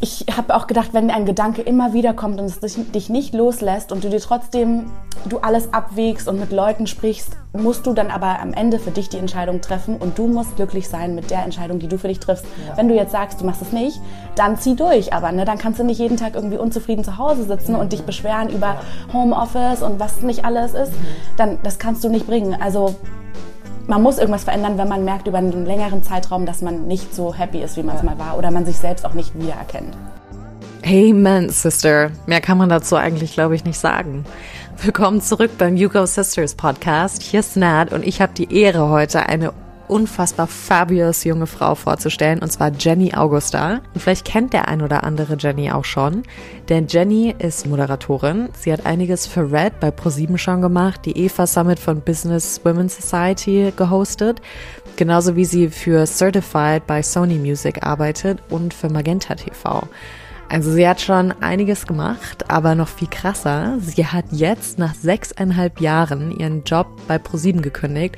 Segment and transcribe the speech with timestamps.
[0.00, 3.90] ich habe auch gedacht, wenn ein Gedanke immer wieder kommt und es dich nicht loslässt
[3.90, 4.90] und du dir trotzdem
[5.26, 9.08] du alles abwägst und mit Leuten sprichst, musst du dann aber am Ende für dich
[9.08, 12.20] die Entscheidung treffen und du musst glücklich sein mit der Entscheidung, die du für dich
[12.20, 12.44] triffst.
[12.44, 12.76] Ja.
[12.76, 14.00] Wenn du jetzt sagst, du machst es nicht,
[14.36, 17.42] dann zieh durch, aber ne, dann kannst du nicht jeden Tag irgendwie unzufrieden zu Hause
[17.44, 17.80] sitzen mhm.
[17.80, 18.76] und dich beschweren über
[19.12, 20.92] Homeoffice und was nicht alles ist.
[20.92, 21.06] Mhm.
[21.36, 22.56] Dann das kannst du nicht bringen.
[22.60, 22.94] Also
[23.88, 27.34] man muss irgendwas verändern, wenn man merkt über einen längeren Zeitraum, dass man nicht so
[27.34, 29.96] happy ist, wie man es mal war oder man sich selbst auch nicht wiedererkennt.
[30.84, 32.10] Amen, Sister.
[32.26, 34.24] Mehr kann man dazu eigentlich, glaube ich, nicht sagen.
[34.82, 37.22] Willkommen zurück beim Yugo Sisters Podcast.
[37.22, 39.52] Hier ist Nat und ich habe die Ehre, heute eine
[39.88, 43.80] unfassbar fabulous junge Frau vorzustellen, und zwar Jenny Augusta.
[43.94, 46.22] Und vielleicht kennt der ein oder andere Jenny auch schon,
[46.68, 48.48] denn Jenny ist Moderatorin.
[48.58, 52.96] Sie hat einiges für Red bei ProSieben schon gemacht, die Eva Summit von Business Women's
[52.96, 54.40] Society gehostet,
[54.96, 59.88] genauso wie sie für Certified bei Sony Music arbeitet und für Magenta TV.
[60.50, 65.80] Also sie hat schon einiges gemacht, aber noch viel krasser, sie hat jetzt nach sechseinhalb
[65.80, 68.16] Jahren ihren Job bei ProSieben gekündigt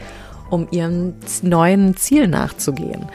[0.51, 3.06] um ihrem neuen Ziel nachzugehen.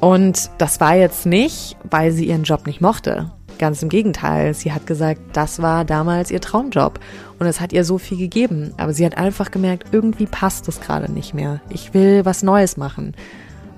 [0.00, 3.30] Und das war jetzt nicht, weil sie ihren Job nicht mochte.
[3.58, 6.98] Ganz im Gegenteil, sie hat gesagt, das war damals ihr Traumjob
[7.38, 8.72] und es hat ihr so viel gegeben.
[8.78, 11.60] Aber sie hat einfach gemerkt, irgendwie passt es gerade nicht mehr.
[11.68, 13.14] Ich will was Neues machen.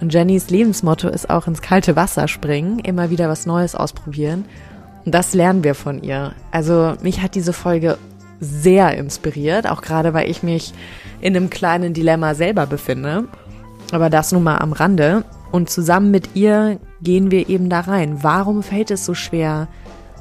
[0.01, 4.45] Und Jennys Lebensmotto ist auch ins kalte Wasser springen, immer wieder was Neues ausprobieren.
[5.05, 6.33] Und das lernen wir von ihr.
[6.53, 7.99] Also mich hat diese Folge
[8.43, 10.75] sehr inspiriert, auch gerade weil ich mich
[11.21, 13.29] in einem kleinen Dilemma selber befinde.
[13.93, 15.25] Aber das nun mal am Rande.
[15.53, 18.23] Und zusammen mit ihr gehen wir eben da rein.
[18.23, 19.69] Warum fällt es so schwer,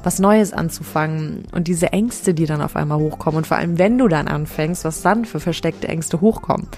[0.04, 3.98] was Neues anzufangen und diese Ängste, die dann auf einmal hochkommen und vor allem, wenn
[3.98, 6.68] du dann anfängst, was dann für versteckte Ängste hochkommen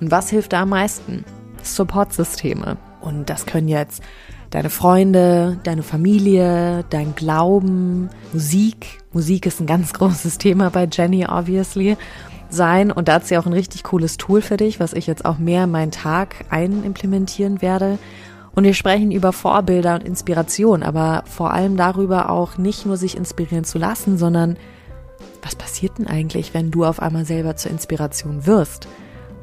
[0.00, 1.24] und was hilft da am meisten?
[1.62, 2.76] Supportsysteme.
[3.00, 4.02] Und das können jetzt
[4.50, 8.98] deine Freunde, deine Familie, dein Glauben, Musik.
[9.14, 11.96] Musik ist ein ganz großes Thema bei Jenny, obviously
[12.50, 12.90] sein.
[12.90, 15.38] Und da hat sie auch ein richtig cooles Tool für dich, was ich jetzt auch
[15.38, 17.98] mehr in meinen Tag einimplementieren werde.
[18.54, 23.16] Und wir sprechen über Vorbilder und Inspiration, aber vor allem darüber auch nicht nur sich
[23.16, 24.56] inspirieren zu lassen, sondern
[25.42, 28.86] was passiert denn eigentlich, wenn du auf einmal selber zur Inspiration wirst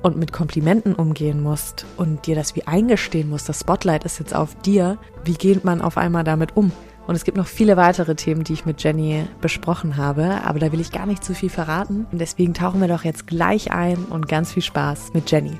[0.01, 4.33] und mit Komplimenten umgehen musst und dir das wie eingestehen musst, das Spotlight ist jetzt
[4.33, 6.71] auf dir, wie geht man auf einmal damit um?
[7.11, 10.71] Und es gibt noch viele weitere Themen, die ich mit Jenny besprochen habe, aber da
[10.71, 12.07] will ich gar nicht zu viel verraten.
[12.09, 15.59] Und deswegen tauchen wir doch jetzt gleich ein und ganz viel Spaß mit Jenny.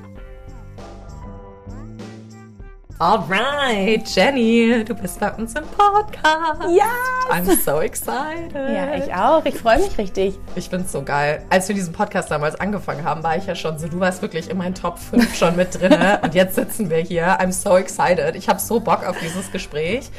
[2.99, 6.61] Alright, Jenny, du bist bei uns im Podcast.
[6.69, 6.85] Ja.
[7.29, 8.53] I'm so excited.
[8.53, 9.43] Ja, ich auch.
[9.43, 10.39] Ich freue mich richtig.
[10.55, 11.43] Ich find's so geil.
[11.49, 14.49] Als wir diesen Podcast damals angefangen haben, war ich ja schon so, du warst wirklich
[14.49, 15.97] in meinen Top 5 schon mit drin.
[16.21, 17.41] und jetzt sitzen wir hier.
[17.41, 18.37] I'm so excited.
[18.37, 20.09] Ich habe so Bock auf dieses Gespräch.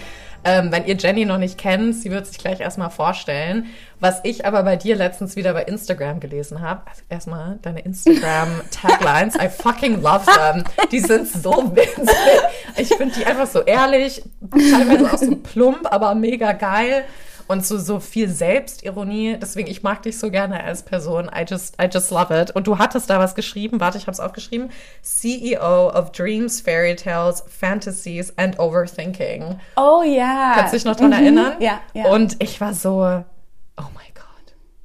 [0.44, 3.66] Ähm, wenn ihr Jenny noch nicht kennt, sie wird sich gleich erstmal vorstellen.
[4.00, 9.36] Was ich aber bei dir letztens wieder bei Instagram gelesen habe, also erstmal deine Instagram-Taglines,
[9.36, 10.64] I fucking love them.
[10.91, 12.08] Die sind so witzig.
[12.76, 17.04] Ich finde die einfach so ehrlich, teilweise auch so plump, aber mega geil
[17.52, 19.36] und so, so viel Selbstironie.
[19.40, 21.26] Deswegen, ich mag dich so gerne als Person.
[21.26, 22.50] I just, I just love it.
[22.52, 23.78] Und du hattest da was geschrieben.
[23.78, 24.70] Warte, ich habe es aufgeschrieben.
[25.02, 29.60] CEO of Dreams, Fairy Tales, Fantasies and Overthinking.
[29.76, 30.54] Oh ja.
[30.56, 31.12] Kannst du dich noch dran mhm.
[31.12, 31.52] erinnern?
[31.60, 32.06] Ja, ja.
[32.06, 34.12] Und ich war so, oh my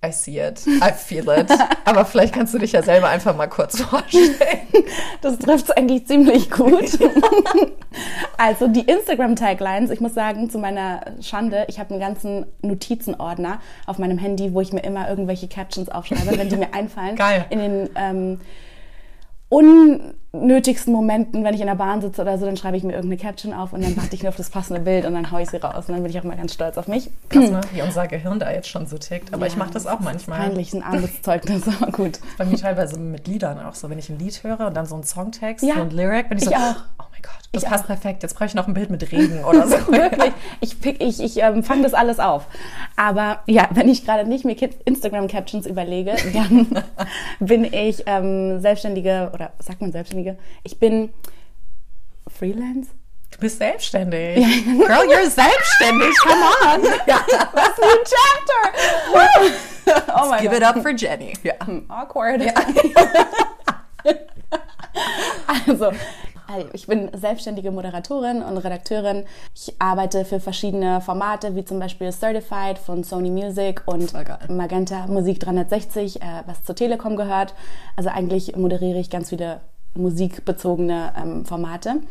[0.06, 1.50] I see it, I feel it.
[1.86, 4.36] Aber vielleicht kannst du dich ja selber einfach mal kurz vorstellen.
[5.22, 6.98] Das trifft es eigentlich ziemlich gut.
[8.38, 13.98] Also die Instagram-Taglines, ich muss sagen, zu meiner Schande, ich habe einen ganzen Notizenordner auf
[13.98, 17.16] meinem Handy, wo ich mir immer irgendwelche Captions aufschreibe, wenn die mir einfallen.
[17.16, 17.46] Geil.
[17.50, 18.40] In den ähm,
[19.50, 23.22] unnötigsten Momenten, wenn ich in der Bahn sitze oder so, dann schreibe ich mir irgendeine
[23.22, 25.50] Caption auf und dann warte ich nur auf das passende Bild und dann haue ich
[25.50, 25.86] sie raus.
[25.88, 27.10] Und dann bin ich auch immer ganz stolz auf mich.
[27.30, 27.62] Krass, ne?
[27.74, 29.34] wie unser Gehirn da jetzt schon so tickt.
[29.34, 30.40] Aber ja, ich mache das auch manchmal.
[30.40, 32.20] Peinlich, ein Arbeitszeugnis, aber gut.
[32.38, 33.90] Bei mir teilweise mit Liedern auch so.
[33.90, 36.38] Wenn ich ein Lied höre und dann so ein Songtext, ja, so ein Lyric, bin
[36.38, 36.76] ich, ich so, auch.
[37.00, 37.88] oh mein Gott, das ich passt auch.
[37.88, 38.24] perfekt.
[38.24, 39.76] Jetzt brauche ich noch ein Bild mit Regen oder so.
[39.92, 42.46] Wirklich, ich, ich, ich ähm, fange das alles auf.
[42.96, 46.84] Aber ja, wenn ich gerade nicht mir Instagram-Captions überlege, dann
[47.40, 50.38] bin ich ähm, Selbstständige, oder sagt man Selbstständige?
[50.64, 51.10] Ich bin
[52.28, 52.92] Freelance?
[53.32, 54.38] Du bist selbstständig.
[54.38, 54.48] Ja.
[54.88, 56.16] Girl, you're selbstständig.
[56.22, 56.84] Come on.
[57.08, 57.20] Ja.
[57.54, 58.62] Was new chapter.
[60.16, 60.58] oh my give God.
[60.58, 61.34] it up for Jenny.
[61.44, 61.54] Ja.
[61.66, 62.42] Hm, awkward.
[62.42, 62.54] Ja.
[65.68, 65.92] also,
[66.74, 69.26] ich bin selbstständige Moderatorin und Redakteurin.
[69.54, 74.14] Ich arbeite für verschiedene Formate, wie zum Beispiel Certified von Sony Music und
[74.50, 77.54] Magenta Musik 360, äh, was zur Telekom gehört.
[77.96, 79.62] Also eigentlich moderiere ich ganz viele
[79.98, 82.02] musikbezogene ähm, Formate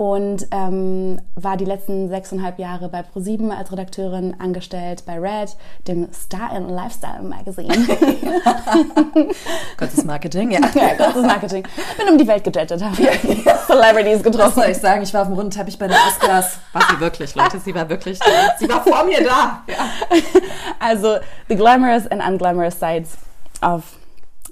[0.00, 5.54] und ähm, war die letzten sechseinhalb Jahre bei ProSieben als Redakteurin angestellt bei Red,
[5.86, 7.68] dem Star and Lifestyle Magazine.
[9.76, 10.60] Kurzes Marketing, ja.
[10.74, 11.64] ja, kurzes Marketing.
[11.98, 12.96] Bin um die Welt gejettet, habe
[13.66, 14.46] Celebrities getroffen.
[14.46, 15.02] Was soll ich sagen?
[15.02, 16.58] Ich war auf dem runden Teppich bei den Oscars.
[16.72, 17.58] War sie wirklich, Leute?
[17.58, 18.56] Sie war wirklich da.
[18.58, 19.64] Sie war vor mir da.
[19.66, 19.90] Ja.
[20.78, 21.18] Also,
[21.50, 23.18] the glamorous and unglamorous sides
[23.60, 23.99] of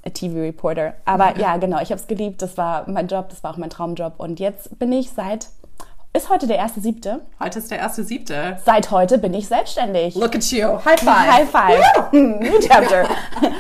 [0.05, 0.95] a TV Reporter.
[1.05, 2.43] Aber ja, genau, ich habe es geliebt.
[2.43, 4.15] Das war mein Job, das war auch mein Traumjob.
[4.19, 5.49] Und jetzt bin ich seit
[6.19, 7.21] ist heute der erste siebte.
[7.39, 8.59] Heute ist der erste siebte.
[8.65, 10.17] Seit heute bin ich selbstständig.
[10.17, 10.67] Look at you.
[10.85, 11.33] High five.
[11.33, 12.13] High five.
[12.13, 13.09] New chapter.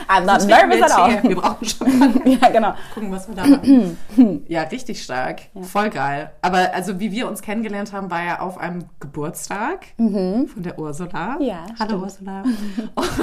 [0.08, 1.22] I'm not nervous at all.
[1.22, 2.22] Wir brauchen schon.
[2.40, 2.74] ja, genau.
[2.92, 3.96] Gucken, was wir da machen.
[4.48, 5.42] ja, richtig stark.
[5.54, 5.62] Ja.
[5.62, 6.32] Voll geil.
[6.42, 10.48] Aber also, wie wir uns kennengelernt haben, war ja auf einem Geburtstag mhm.
[10.48, 11.38] von der Ursula.
[11.40, 11.64] Ja.
[11.78, 12.42] Hallo stimmt.
[12.96, 13.22] Ursula.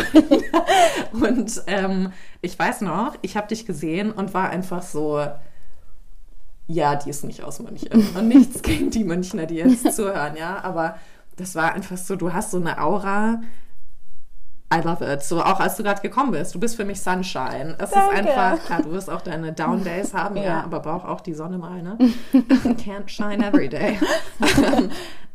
[1.11, 5.19] und, und ähm, ich weiß noch, ich habe dich gesehen und war einfach so
[6.67, 7.91] ja, die ist nicht aus München.
[8.17, 10.63] Und nichts gegen die Münchner, die jetzt zuhören, ja.
[10.63, 10.95] Aber
[11.38, 13.41] das war einfach so, du hast so eine Aura.
[14.73, 15.21] I love it.
[15.21, 16.56] So auch als du gerade gekommen bist.
[16.56, 17.75] Du bist für mich Sunshine.
[17.77, 18.13] Es Danke.
[18.13, 21.21] ist einfach, klar, du wirst auch deine Down Days haben, ja, ja aber braucht auch
[21.21, 21.97] die Sonne mal, ne?
[22.33, 24.00] Can't shine every day.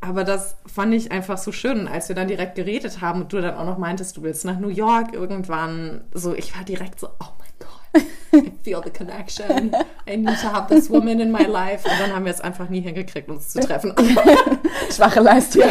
[0.01, 3.41] aber das fand ich einfach so schön, als wir dann direkt geredet haben und du
[3.41, 6.03] dann auch noch meintest, du willst nach New York irgendwann.
[6.13, 7.80] So, ich war direkt so, oh mein I
[8.63, 9.75] feel the connection.
[10.07, 11.89] I need to have this woman in my life.
[11.89, 13.95] Und dann haben wir es einfach nie hingekriegt, uns zu treffen.
[14.91, 15.65] Schwache Leistung.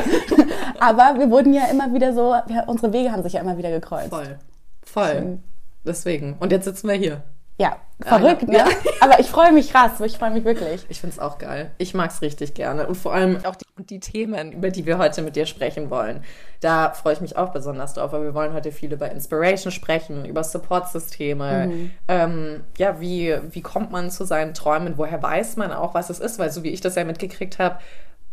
[0.79, 3.71] Aber wir wurden ja immer wieder so, wir, unsere Wege haben sich ja immer wieder
[3.71, 4.09] gekreuzt.
[4.09, 4.39] Voll.
[4.83, 5.39] Voll.
[5.85, 6.35] Deswegen.
[6.39, 7.23] Und jetzt sitzen wir hier.
[7.59, 8.59] Ja, verrückt, ne?
[8.59, 8.65] Ja.
[9.01, 10.85] Aber ich freue mich krass, ich freue mich wirklich.
[10.87, 11.71] Ich finde es auch geil.
[11.77, 12.87] Ich mag es richtig gerne.
[12.87, 16.23] Und vor allem auch die, die, Themen, über die wir heute mit dir sprechen wollen.
[16.61, 20.23] Da freue ich mich auch besonders drauf, weil wir wollen heute viel über Inspiration sprechen,
[20.23, 21.67] über Support-Systeme.
[21.67, 21.91] Mhm.
[22.07, 24.97] Ähm, ja, wie, wie kommt man zu seinen Träumen?
[24.97, 26.39] Woher weiß man auch, was es ist?
[26.39, 27.79] Weil so wie ich das ja mitgekriegt habe,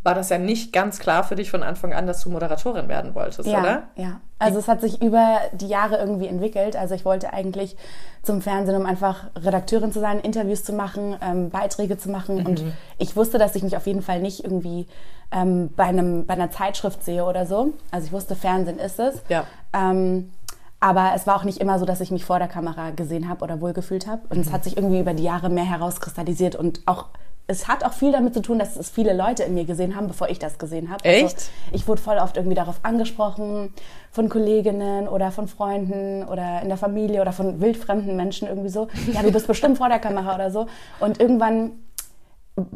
[0.06, 3.14] war das ja nicht ganz klar für dich von Anfang an, dass du Moderatorin werden
[3.16, 3.82] wolltest, ja, oder?
[3.96, 6.76] Ja, also es hat sich über die Jahre irgendwie entwickelt.
[6.76, 7.76] Also ich wollte eigentlich
[8.22, 12.36] zum Fernsehen, um einfach Redakteurin zu sein, Interviews zu machen, ähm, Beiträge zu machen.
[12.36, 12.46] Mhm.
[12.46, 12.62] Und
[12.98, 14.86] ich wusste, dass ich mich auf jeden Fall nicht irgendwie
[15.32, 17.72] ähm, bei, einem, bei einer Zeitschrift sehe oder so.
[17.90, 19.22] Also ich wusste, Fernsehen ist es.
[19.28, 19.44] Ja.
[19.72, 20.30] Ähm,
[20.78, 23.42] aber es war auch nicht immer so, dass ich mich vor der Kamera gesehen habe
[23.42, 24.22] oder wohlgefühlt habe.
[24.28, 24.42] Und mhm.
[24.42, 27.06] es hat sich irgendwie über die Jahre mehr herauskristallisiert und auch
[27.48, 30.08] es hat auch viel damit zu tun, dass es viele Leute in mir gesehen haben,
[30.08, 31.04] bevor ich das gesehen habe.
[31.04, 31.36] Also Echt?
[31.36, 33.72] Also ich wurde voll oft irgendwie darauf angesprochen
[34.10, 38.88] von Kolleginnen oder von Freunden oder in der Familie oder von wildfremden Menschen irgendwie so.
[39.12, 40.66] Ja, du bist bestimmt vor der Kamera oder so.
[40.98, 41.72] Und irgendwann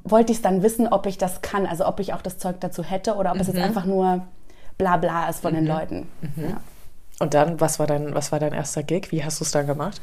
[0.05, 2.61] wollte ich es dann wissen, ob ich das kann, also ob ich auch das Zeug
[2.61, 3.41] dazu hätte oder ob mhm.
[3.41, 3.65] es jetzt mhm.
[3.65, 4.23] einfach nur
[4.79, 5.57] bla bla ist von mhm.
[5.57, 6.09] den Leuten.
[6.21, 6.45] Mhm.
[6.51, 6.61] Ja.
[7.19, 9.11] Und dann, was war dein, was war dein erster Gig?
[9.11, 10.01] Wie hast du es dann gemacht?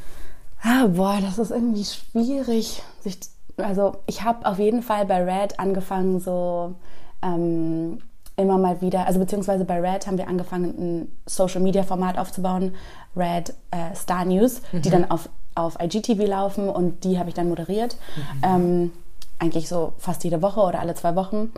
[0.61, 3.19] Ah, boah, das ist irgendwie schwierig, sich
[3.57, 6.75] also ich habe auf jeden Fall bei Red angefangen, so
[7.21, 7.99] ähm,
[8.35, 12.75] immer mal wieder, also beziehungsweise bei Red haben wir angefangen, ein Social-Media-Format aufzubauen,
[13.15, 14.81] Red äh, Star News, mhm.
[14.83, 17.97] die dann auf, auf IGTV laufen und die habe ich dann moderiert.
[18.15, 18.41] Mhm.
[18.43, 18.91] Ähm,
[19.39, 21.51] eigentlich so fast jede Woche oder alle zwei Wochen.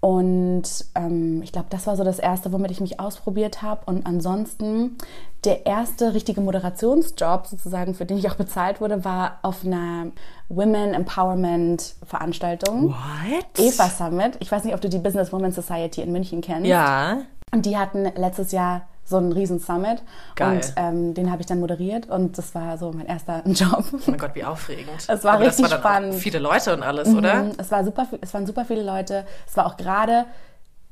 [0.00, 0.62] Und
[0.94, 3.80] ähm, ich glaube, das war so das Erste, womit ich mich ausprobiert habe.
[3.86, 4.96] Und ansonsten,
[5.44, 10.12] der erste richtige Moderationsjob sozusagen, für den ich auch bezahlt wurde, war auf einer
[10.48, 12.90] Women Empowerment Veranstaltung.
[12.90, 13.58] What?
[13.58, 14.36] Eva Summit.
[14.40, 16.66] Ich weiß nicht, ob du die Business Women Society in München kennst.
[16.66, 17.18] Ja.
[17.52, 20.02] Und die hatten letztes Jahr so einen riesen Summit.
[20.36, 20.56] Geil.
[20.56, 23.84] Und ähm, den habe ich dann moderiert und das war so mein erster Job.
[23.92, 25.06] Oh mein Gott, wie aufregend.
[25.08, 26.14] Es war Aber richtig das war spannend.
[26.14, 27.18] viele Leute und alles, mhm.
[27.18, 27.46] oder?
[27.56, 29.24] Es, war super, es waren super viele Leute.
[29.46, 30.26] Es war auch gerade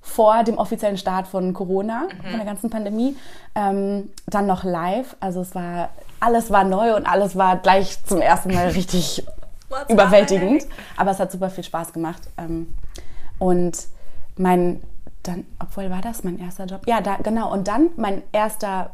[0.01, 2.29] vor dem offiziellen Start von Corona, mhm.
[2.29, 3.17] von der ganzen Pandemie.
[3.55, 5.17] Ähm, dann noch live.
[5.21, 5.91] Also es war,
[6.21, 9.27] alles war neu und alles war gleich zum ersten Mal richtig
[9.89, 10.67] überwältigend.
[10.97, 12.23] Aber es hat super viel Spaß gemacht.
[12.39, 12.75] Ähm,
[13.39, 13.87] und
[14.37, 14.83] mein
[15.27, 16.83] dann, obwohl war das mein erster Job?
[16.87, 17.53] Ja, da, genau.
[17.53, 18.91] Und dann mein erster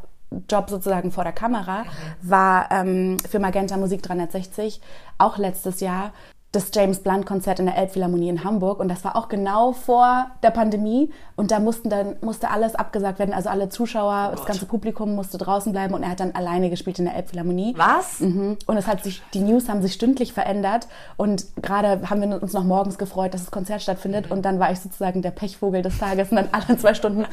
[0.49, 1.87] Job sozusagen vor der Kamera mhm.
[2.21, 4.81] war ähm, für Magenta Musik 360,
[5.17, 6.11] auch letztes Jahr
[6.53, 10.27] das James Blunt Konzert in der Elbphilharmonie in Hamburg und das war auch genau vor
[10.43, 14.45] der Pandemie und da mussten dann musste alles abgesagt werden, also alle Zuschauer, oh das
[14.45, 17.73] ganze Publikum musste draußen bleiben und er hat dann alleine gespielt in der Elbphilharmonie.
[17.75, 18.19] Was?
[18.19, 18.57] Mhm.
[18.67, 22.53] Und es hat sich die News haben sich stündlich verändert und gerade haben wir uns
[22.53, 24.33] noch morgens gefreut, dass das Konzert stattfindet mhm.
[24.33, 27.25] und dann war ich sozusagen der Pechvogel des Tages und dann alle zwei Stunden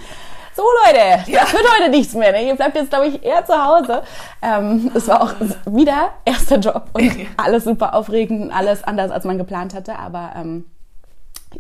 [0.57, 1.41] so Leute, ja.
[1.41, 2.33] das wird heute nichts mehr.
[2.33, 2.47] Ne?
[2.49, 4.03] Ihr bleibt jetzt, glaube ich, eher zu Hause.
[4.43, 5.35] Ähm, es war auch
[5.67, 9.99] wieder erster Job und alles super aufregend, alles anders, als man geplant hatte.
[9.99, 10.67] Aber ähm,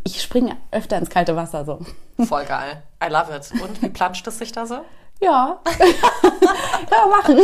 [0.05, 1.79] Ich springe öfter ins kalte Wasser so.
[2.25, 2.83] Voll geil.
[3.03, 3.51] I love it.
[3.63, 4.81] Und wie planscht es sich da so?
[5.21, 5.59] Ja.
[6.91, 7.39] ja, machen.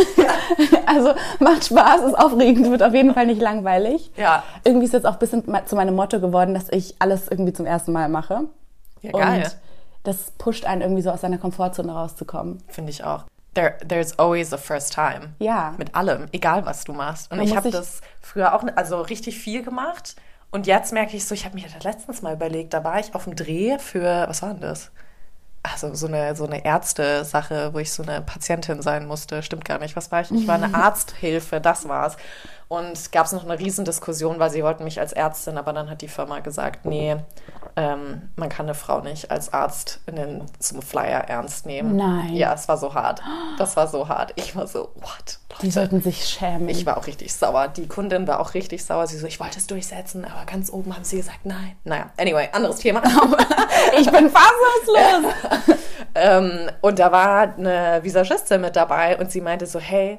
[0.86, 4.10] Also macht Spaß, ist aufregend, wird auf jeden Fall nicht langweilig.
[4.16, 4.42] Ja.
[4.64, 7.66] Irgendwie ist jetzt auch ein bisschen zu meinem Motto geworden, dass ich alles irgendwie zum
[7.66, 8.44] ersten Mal mache.
[9.02, 9.42] Ja, geil.
[9.44, 9.56] Und
[10.06, 12.62] das pusht einen irgendwie so aus seiner Komfortzone rauszukommen.
[12.68, 13.24] Finde ich auch.
[13.54, 15.34] There, there's always a first time.
[15.38, 15.74] Ja.
[15.78, 17.30] Mit allem, egal was du machst.
[17.32, 20.14] Und Man ich habe das früher auch also richtig viel gemacht.
[20.50, 23.14] Und jetzt merke ich so, ich habe mir das letztens mal überlegt, da war ich
[23.14, 24.90] auf dem Dreh für, was war denn das?
[25.62, 29.42] Also so eine, so eine Ärzte-Sache, wo ich so eine Patientin sein musste.
[29.42, 29.96] Stimmt gar nicht.
[29.96, 30.30] Was war ich?
[30.30, 32.16] Ich war eine Arzthilfe, das war's.
[32.68, 36.02] Und gab es noch eine Riesendiskussion, weil sie wollten mich als Ärztin, aber dann hat
[36.02, 37.16] die Firma gesagt, nee,
[37.76, 41.94] ähm, man kann eine Frau nicht als Arzt in den, zum Flyer ernst nehmen.
[41.94, 42.34] Nein.
[42.34, 43.22] Ja, es war so hart.
[43.58, 44.32] Das war so hart.
[44.34, 45.38] Ich war so, what?
[45.62, 46.68] Die sollten sich schämen.
[46.68, 47.68] Ich war auch richtig sauer.
[47.68, 49.06] Die Kundin war auch richtig sauer.
[49.06, 51.76] Sie so, ich wollte es durchsetzen, aber ganz oben haben sie gesagt, nein.
[51.84, 53.00] Naja, anyway, anderes Thema.
[53.98, 55.78] ich bin fassungslos.
[56.16, 60.18] ähm, und da war eine Visagistin mit dabei und sie meinte so, hey,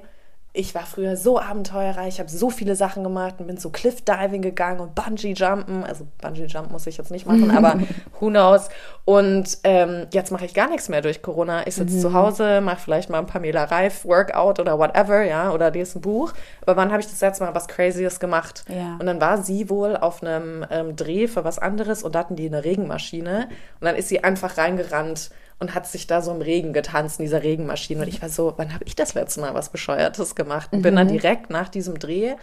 [0.58, 4.42] ich war früher so abenteuerreich, ich habe so viele Sachen gemacht und bin so Cliff-Diving
[4.42, 5.84] gegangen und Bungee-Jumpen.
[5.84, 7.80] Also Bungee-Jump muss ich jetzt nicht machen, aber
[8.20, 8.70] who knows.
[9.06, 11.68] Und ähm, jetzt mache ich gar nichts mehr durch Corona.
[11.68, 16.00] Ich sitze zu Hause, mache vielleicht mal ein Pamela Reif-Workout oder whatever, ja, oder lese
[16.00, 16.34] ein Buch.
[16.64, 18.66] Aber wann habe ich das letzte Mal was Crazyes gemacht?
[18.68, 18.98] Ja.
[19.00, 22.36] Und dann war sie wohl auf einem ähm, Dreh für was anderes und da hatten
[22.36, 23.48] die eine Regenmaschine.
[23.80, 27.26] Und dann ist sie einfach reingerannt und hat sich da so im Regen getanzt in
[27.26, 28.02] dieser Regenmaschine.
[28.02, 30.70] Und ich war so, wann habe ich das letzte Mal was Bescheuertes gemacht?
[30.72, 32.36] Und bin dann direkt nach diesem Dreh,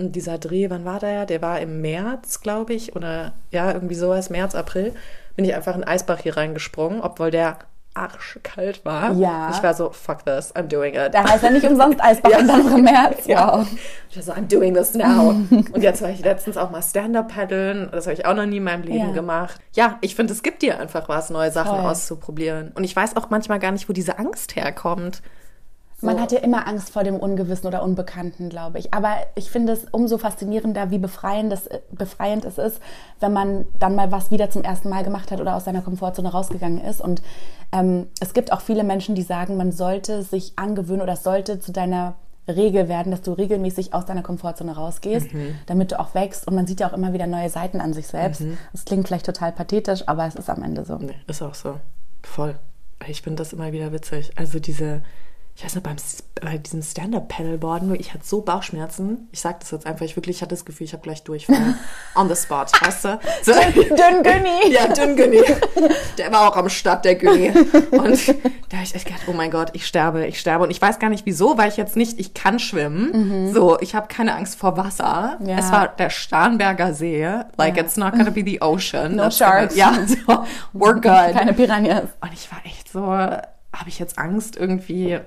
[0.00, 1.26] und dieser Dreh, wann war der?
[1.26, 4.94] Der war im März, glaube ich, oder ja, irgendwie sowas, März, April,
[5.36, 7.58] bin ich einfach in den Eisbach hier reingesprungen, obwohl der
[7.94, 9.12] arschkalt war.
[9.12, 9.50] Ja.
[9.50, 11.12] Ich war so, fuck this, I'm doing it.
[11.12, 13.26] Da heißt ja nicht umsonst Eisbach und dann noch im März.
[13.26, 13.58] Ja.
[13.58, 13.66] Wow.
[14.10, 15.30] Ich war so, I'm doing this now.
[15.50, 17.88] und jetzt war ich letztens auch mal Stand-Up paddeln.
[17.92, 19.12] Das habe ich auch noch nie in meinem Leben Ja.
[19.12, 19.60] gemacht.
[19.72, 21.90] Ja, ich finde, es gibt dir einfach was, neue Sachen Voll.
[21.90, 22.72] auszuprobieren.
[22.74, 25.22] Und ich weiß auch manchmal gar nicht, wo diese Angst herkommt.
[26.02, 28.94] Man hat ja immer Angst vor dem Ungewissen oder Unbekannten, glaube ich.
[28.94, 32.80] Aber ich finde es umso faszinierender, wie befreiend es, befreiend es ist,
[33.20, 36.30] wenn man dann mal was wieder zum ersten Mal gemacht hat oder aus seiner Komfortzone
[36.30, 37.00] rausgegangen ist.
[37.00, 37.22] Und
[37.72, 41.60] ähm, es gibt auch viele Menschen, die sagen, man sollte sich angewöhnen oder es sollte
[41.60, 42.14] zu deiner
[42.48, 45.28] Regel werden, dass du regelmäßig aus deiner Komfortzone rausgehst,
[45.66, 46.48] damit du auch wächst.
[46.48, 48.42] Und man sieht ja auch immer wieder neue Seiten an sich selbst.
[48.72, 50.96] Das klingt vielleicht total pathetisch, aber es ist am Ende so.
[50.96, 51.78] Nee, ist auch so.
[52.22, 52.58] Voll.
[53.06, 54.32] Ich finde das immer wieder witzig.
[54.36, 55.02] Also diese,
[55.56, 55.96] ich weiß noch, beim,
[56.40, 59.28] bei diesem Stand-Up-Paddleboarden, ich hatte so Bauchschmerzen.
[59.30, 61.74] Ich sag das jetzt einfach, ich wirklich hatte das Gefühl, ich habe gleich Durchfall.
[62.14, 63.20] On the spot, weißt du?
[63.42, 63.52] So.
[63.52, 64.70] Dünn Günni!
[64.70, 65.42] Ja, dünn Günni.
[66.18, 67.50] Der war auch am Start, der Günni.
[67.50, 68.28] Und
[68.70, 70.64] da habe ich echt gedacht, oh mein Gott, ich sterbe, ich sterbe.
[70.64, 73.52] Und ich weiß gar nicht wieso, weil ich jetzt nicht, ich kann schwimmen.
[73.52, 75.38] So, ich habe keine Angst vor Wasser.
[75.44, 75.58] Ja.
[75.58, 77.26] Es war der Starnberger See.
[77.56, 79.16] Like, it's not gonna be the ocean.
[79.16, 79.74] No That's sharks.
[79.74, 81.36] Gonna, ja, so, we're good.
[81.36, 82.04] Keine Piranhas.
[82.20, 85.18] Und ich war echt so, habe ich jetzt Angst irgendwie,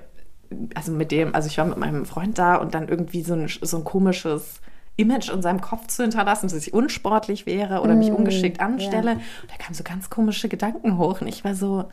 [0.74, 3.48] also mit dem, also ich war mit meinem Freund da und dann irgendwie so ein,
[3.48, 4.60] so ein komisches
[4.96, 9.12] Image in seinem Kopf zu hinterlassen, dass ich unsportlich wäre oder mich ungeschickt anstelle.
[9.12, 11.86] Und da kamen so ganz komische Gedanken hoch und ich war so,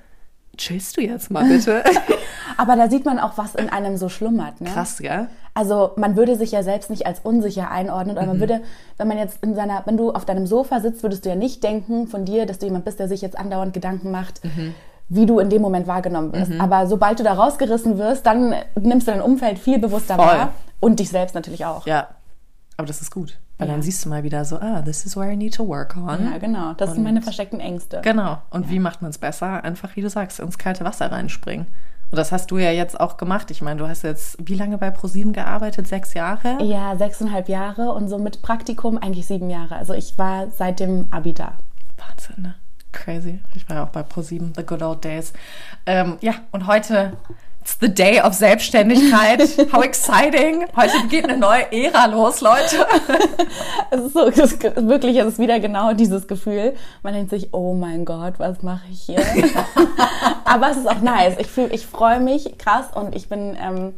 [0.58, 1.84] chillst du jetzt mal bitte?
[2.58, 4.62] Aber da sieht man auch, was in einem so schlummert.
[4.62, 4.70] Ne?
[4.70, 5.28] Krass, gell?
[5.54, 8.62] Also man würde sich ja selbst nicht als unsicher einordnen oder man würde,
[8.98, 11.64] wenn man jetzt in seiner, wenn du auf deinem Sofa sitzt, würdest du ja nicht
[11.64, 14.42] denken von dir, dass du jemand bist, der sich jetzt andauernd Gedanken macht,
[15.14, 16.54] wie du in dem Moment wahrgenommen wirst.
[16.60, 20.26] Aber sobald du da rausgerissen wirst, dann nimmst du dein Umfeld viel bewusster Voll.
[20.26, 21.86] wahr und dich selbst natürlich auch.
[21.86, 22.08] Ja.
[22.78, 23.38] Aber das ist gut.
[23.58, 23.74] Weil Ja.
[23.74, 26.32] dann siehst du mal wieder so, ah, this is where I need to work on.
[26.32, 26.74] Ja, genau.
[26.78, 28.00] Das sind meine versteckten Ängste.
[28.04, 28.38] Genau.
[28.52, 29.64] Und wie macht man es besser?
[29.66, 31.68] Einfach, wie du sagst, ins kalte Wasser reinspringen.
[32.10, 33.52] Und das hast du ja jetzt auch gemacht.
[33.52, 35.88] Ich meine, du hast jetzt wie lange bei ProSieben gearbeitet?
[35.88, 36.58] Sechs Jahre?
[36.64, 39.76] Ja, sechseinhalb Jahre und so mit Praktikum eigentlich sieben Jahre.
[39.76, 41.54] Also ich war seit dem Abi da.
[41.98, 42.56] Wahnsinn, ne?
[42.92, 43.40] Crazy.
[43.56, 45.34] Ich war ja auch bei ProSieben, the good old days.
[45.86, 47.14] Ähm, ja, und heute,
[47.62, 49.42] it's the day of Selbstständigkeit.
[49.74, 50.66] How exciting.
[50.76, 52.86] Heute geht eine neue Ära los, Leute.
[53.94, 56.76] Es ist so, es ist wirklich, es ist wieder genau dieses Gefühl.
[57.04, 59.20] Man denkt sich, oh mein Gott, was mache ich hier?
[60.46, 61.36] Aber es ist auch nice.
[61.40, 63.94] Ich fühl, ich freue mich krass und ich bin, ähm,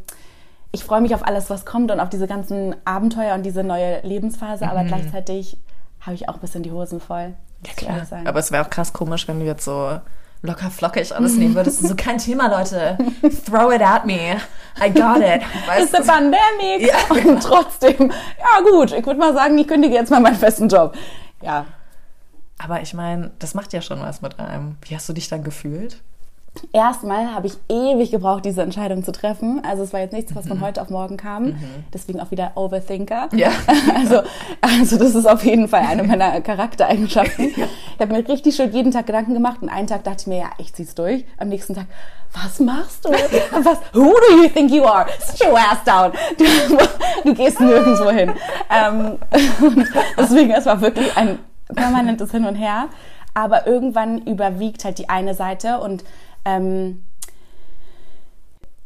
[0.72, 4.00] ich freue mich auf alles, was kommt und auf diese ganzen Abenteuer und diese neue
[4.00, 4.68] Lebensphase.
[4.68, 5.56] Aber gleichzeitig
[6.00, 7.34] habe ich auch ein bisschen die Hosen voll.
[7.76, 8.26] Ich ehrlich sagen.
[8.26, 9.98] Aber es wäre auch krass komisch, wenn du jetzt so
[10.42, 11.86] locker flockig alles nehmen würdest.
[11.86, 12.98] So kein Thema, Leute.
[13.46, 14.36] Throw it at me.
[14.78, 15.40] I got it.
[15.42, 16.06] It's Weißt a du?
[16.06, 16.88] pandemic.
[16.88, 16.96] Ja.
[17.32, 20.94] Und trotzdem, ja gut, ich würde mal sagen, ich kündige jetzt mal meinen festen Job.
[21.40, 21.66] Ja,
[22.58, 24.76] Aber ich meine, das macht ja schon was mit einem.
[24.82, 26.02] Wie hast du dich dann gefühlt?
[26.72, 29.62] Erstmal habe ich ewig gebraucht, diese Entscheidung zu treffen.
[29.64, 30.62] Also es war jetzt nichts, was von mhm.
[30.62, 31.46] heute auf morgen kam.
[31.46, 31.56] Mhm.
[31.92, 33.28] Deswegen auch wieder Overthinker.
[33.32, 33.50] Ja.
[33.94, 34.22] Also,
[34.60, 37.52] also das ist auf jeden Fall eine meiner Charaktereigenschaften.
[37.56, 37.66] Ja.
[37.94, 40.38] Ich habe mir richtig schön jeden Tag Gedanken gemacht und einen Tag dachte ich mir,
[40.38, 41.24] ja, ich zieh's durch.
[41.38, 41.86] Am nächsten Tag,
[42.32, 43.10] was machst du?
[43.52, 45.06] Was, who do you think you are?
[45.20, 46.12] Sit your ass down.
[46.36, 46.44] Du,
[47.24, 48.32] du gehst nirgendwo hin.
[48.70, 49.18] Ähm,
[50.18, 51.38] deswegen, es war wirklich ein
[51.74, 52.88] permanentes Hin und Her.
[53.34, 56.04] Aber irgendwann überwiegt halt die eine Seite und
[56.44, 57.04] ähm,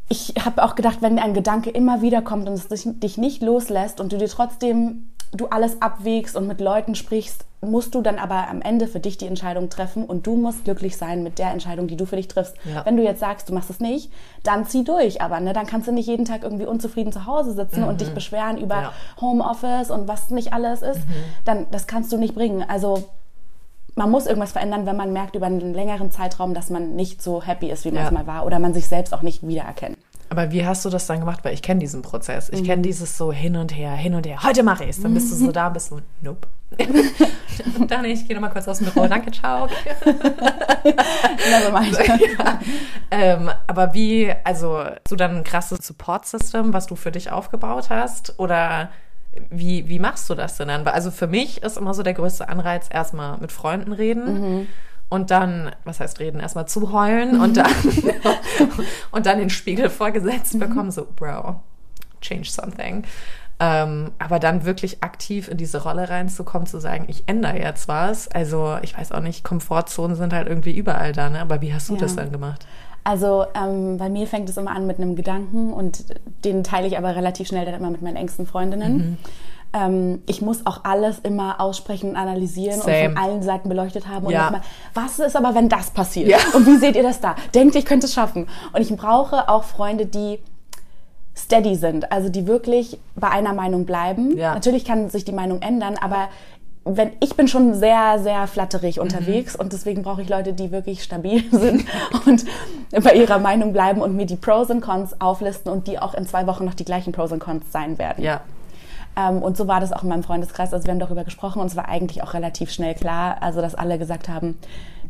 [0.09, 4.01] ich habe auch gedacht, wenn ein Gedanke immer wieder kommt und es dich nicht loslässt
[4.01, 8.49] und du dir trotzdem du alles abwägst und mit Leuten sprichst, musst du dann aber
[8.49, 11.89] am Ende für dich die Entscheidung treffen und du musst glücklich sein mit der Entscheidung,
[11.89, 12.55] die du für dich triffst.
[12.65, 12.87] Ja.
[12.87, 14.13] Wenn du jetzt sagst, du machst es nicht,
[14.45, 15.21] dann zieh durch.
[15.21, 17.89] Aber ne, dann kannst du nicht jeden Tag irgendwie unzufrieden zu Hause sitzen mhm.
[17.89, 18.93] und dich beschweren über ja.
[19.21, 21.01] Homeoffice und was nicht alles ist.
[21.01, 21.15] Mhm.
[21.45, 22.65] Dann das kannst du nicht bringen.
[22.67, 23.05] Also
[23.99, 27.43] man muss irgendwas verändern, wenn man merkt über einen längeren Zeitraum, dass man nicht so
[27.43, 28.07] happy ist, wie man ja.
[28.07, 29.99] es mal war, oder man sich selbst auch nicht wiedererkennt.
[30.31, 31.41] Aber wie hast du das dann gemacht?
[31.43, 32.49] Weil ich kenne diesen Prozess.
[32.51, 32.67] Ich mhm.
[32.67, 34.43] kenne dieses so hin und her, hin und her.
[34.43, 35.03] Heute mache ich es.
[35.03, 36.47] Dann bist du so da, bist so, nope.
[37.89, 39.07] dann ich gehe nochmal kurz aus dem Büro.
[39.07, 39.67] Danke, ciao.
[40.85, 42.61] ja.
[43.11, 47.89] ähm, aber wie, also, hast du dann ein krasses Support-System, was du für dich aufgebaut
[47.89, 48.39] hast?
[48.39, 48.91] Oder
[49.51, 50.87] wie, wie machst du das denn dann?
[50.87, 54.59] Also für mich ist immer so der größte Anreiz, erstmal mit Freunden reden.
[54.59, 54.67] Mhm.
[55.11, 57.73] Und dann, was heißt reden, erstmal zuheulen und dann,
[59.11, 60.59] und dann den Spiegel vorgesetzt mhm.
[60.59, 61.61] bekommen, so, Bro,
[62.21, 63.05] change something.
[63.61, 68.29] Ähm, aber dann wirklich aktiv in diese Rolle reinzukommen, zu sagen, ich ändere jetzt was.
[68.29, 71.41] Also, ich weiß auch nicht, Komfortzonen sind halt irgendwie überall da, ne?
[71.41, 72.01] Aber wie hast du ja.
[72.01, 72.67] das dann gemacht?
[73.05, 76.05] Also ähm, bei mir fängt es immer an mit einem Gedanken und
[76.45, 78.97] den teile ich aber relativ schnell dann immer mit meinen engsten Freundinnen.
[78.97, 79.17] Mhm.
[79.73, 83.09] Ähm, ich muss auch alles immer aussprechen und analysieren Same.
[83.09, 84.27] und von allen Seiten beleuchtet haben.
[84.27, 84.49] Und ja.
[84.49, 84.63] immer,
[84.95, 86.29] was ist aber, wenn das passiert?
[86.29, 86.39] Ja.
[86.55, 87.37] Und wie seht ihr das da?
[87.55, 88.47] Denkt, ich könnte es schaffen.
[88.73, 90.39] Und ich brauche auch Freunde, die
[91.37, 94.37] steady sind, also die wirklich bei einer Meinung bleiben.
[94.37, 94.55] Ja.
[94.55, 96.29] Natürlich kann sich die Meinung ändern, aber
[96.97, 99.03] wenn ich bin schon sehr, sehr flatterig mhm.
[99.03, 99.63] unterwegs mhm.
[99.63, 101.85] und deswegen brauche ich Leute, die wirklich stabil sind
[102.27, 102.45] und
[103.03, 106.27] bei ihrer Meinung bleiben und mir die Pros und Cons auflisten und die auch in
[106.27, 108.25] zwei Wochen noch die gleichen Pros und Cons sein werden.
[108.25, 108.41] Ja.
[109.17, 110.73] Ähm, und so war das auch in meinem Freundeskreis.
[110.73, 113.75] Also wir haben darüber gesprochen und es war eigentlich auch relativ schnell klar, also dass
[113.75, 114.59] alle gesagt haben,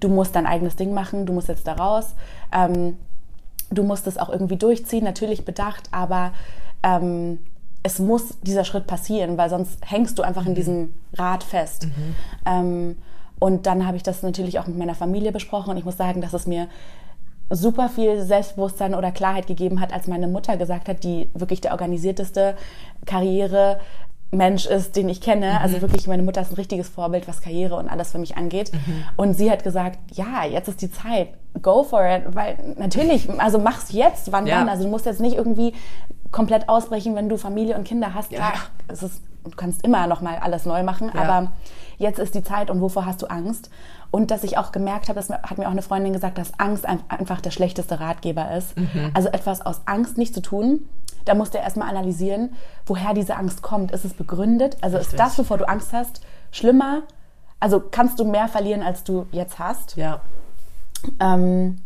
[0.00, 2.14] du musst dein eigenes Ding machen, du musst jetzt da raus.
[2.52, 2.97] Ähm,
[3.70, 6.32] du musst es auch irgendwie durchziehen, natürlich bedacht, aber
[6.82, 7.38] ähm,
[7.82, 10.56] es muss dieser Schritt passieren, weil sonst hängst du einfach in mhm.
[10.56, 11.86] diesem Rad fest.
[11.86, 12.14] Mhm.
[12.47, 12.99] Ähm,
[13.38, 16.21] und dann habe ich das natürlich auch mit meiner Familie besprochen und ich muss sagen,
[16.21, 16.69] dass es mir
[17.50, 21.73] super viel Selbstbewusstsein oder Klarheit gegeben hat, als meine Mutter gesagt hat, die wirklich der
[21.73, 22.56] organisierteste
[23.06, 23.80] Karriere
[24.30, 25.52] Mensch ist, den ich kenne.
[25.52, 25.58] Mhm.
[25.62, 28.73] Also wirklich, meine Mutter ist ein richtiges Vorbild, was Karriere und alles für mich angeht.
[28.73, 29.04] Mhm.
[29.17, 31.28] Und sie hat gesagt, ja, jetzt ist die Zeit,
[31.62, 34.58] go for it, weil natürlich, also mach's jetzt, wann ja.
[34.58, 34.69] dann?
[34.69, 35.73] Also du musst jetzt nicht irgendwie
[36.30, 38.32] komplett ausbrechen, wenn du Familie und Kinder hast.
[38.32, 38.52] Ja,
[38.88, 41.23] es ist, du kannst immer noch mal alles neu machen, ja.
[41.23, 41.52] aber
[41.99, 43.71] jetzt ist die Zeit und wovor hast du Angst?
[44.11, 46.87] Und dass ich auch gemerkt habe, das hat mir auch eine Freundin gesagt, dass Angst
[46.87, 48.76] einfach der schlechteste Ratgeber ist.
[48.76, 49.11] Mhm.
[49.13, 50.89] Also etwas aus Angst nicht zu tun,
[51.25, 52.54] da musst du erstmal analysieren,
[52.87, 53.91] woher diese Angst kommt.
[53.91, 54.78] Ist es begründet?
[54.80, 55.15] Also Richtig.
[55.15, 57.02] ist das, wovor du Angst hast, schlimmer?
[57.61, 59.97] Also kannst du mehr verlieren, als du jetzt hast?
[59.97, 60.21] Ja.
[61.21, 61.82] Ähm,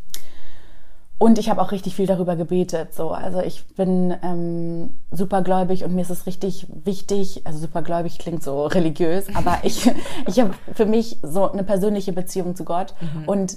[1.23, 2.95] und ich habe auch richtig viel darüber gebetet.
[2.95, 3.11] So.
[3.11, 8.67] Also ich bin ähm, supergläubig und mir ist es richtig wichtig, also supergläubig klingt so
[8.67, 9.89] religiös, aber ich,
[10.27, 12.95] ich habe für mich so eine persönliche Beziehung zu Gott.
[13.01, 13.29] Mhm.
[13.29, 13.57] Und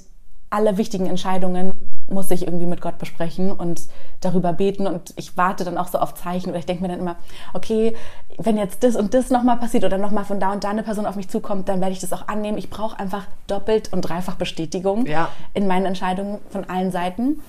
[0.56, 1.74] alle wichtigen Entscheidungen
[2.08, 3.82] muss ich irgendwie mit Gott besprechen und
[4.22, 7.00] darüber beten und ich warte dann auch so auf Zeichen oder ich denke mir dann
[7.00, 7.18] immer,
[7.54, 7.94] okay,
[8.38, 11.06] wenn jetzt das und das nochmal passiert oder nochmal von da und da eine Person
[11.06, 12.58] auf mich zukommt, dann werde ich das auch annehmen.
[12.58, 15.28] Ich brauche einfach doppelt und dreifach Bestätigung ja.
[15.54, 17.42] in meinen Entscheidungen von allen Seiten.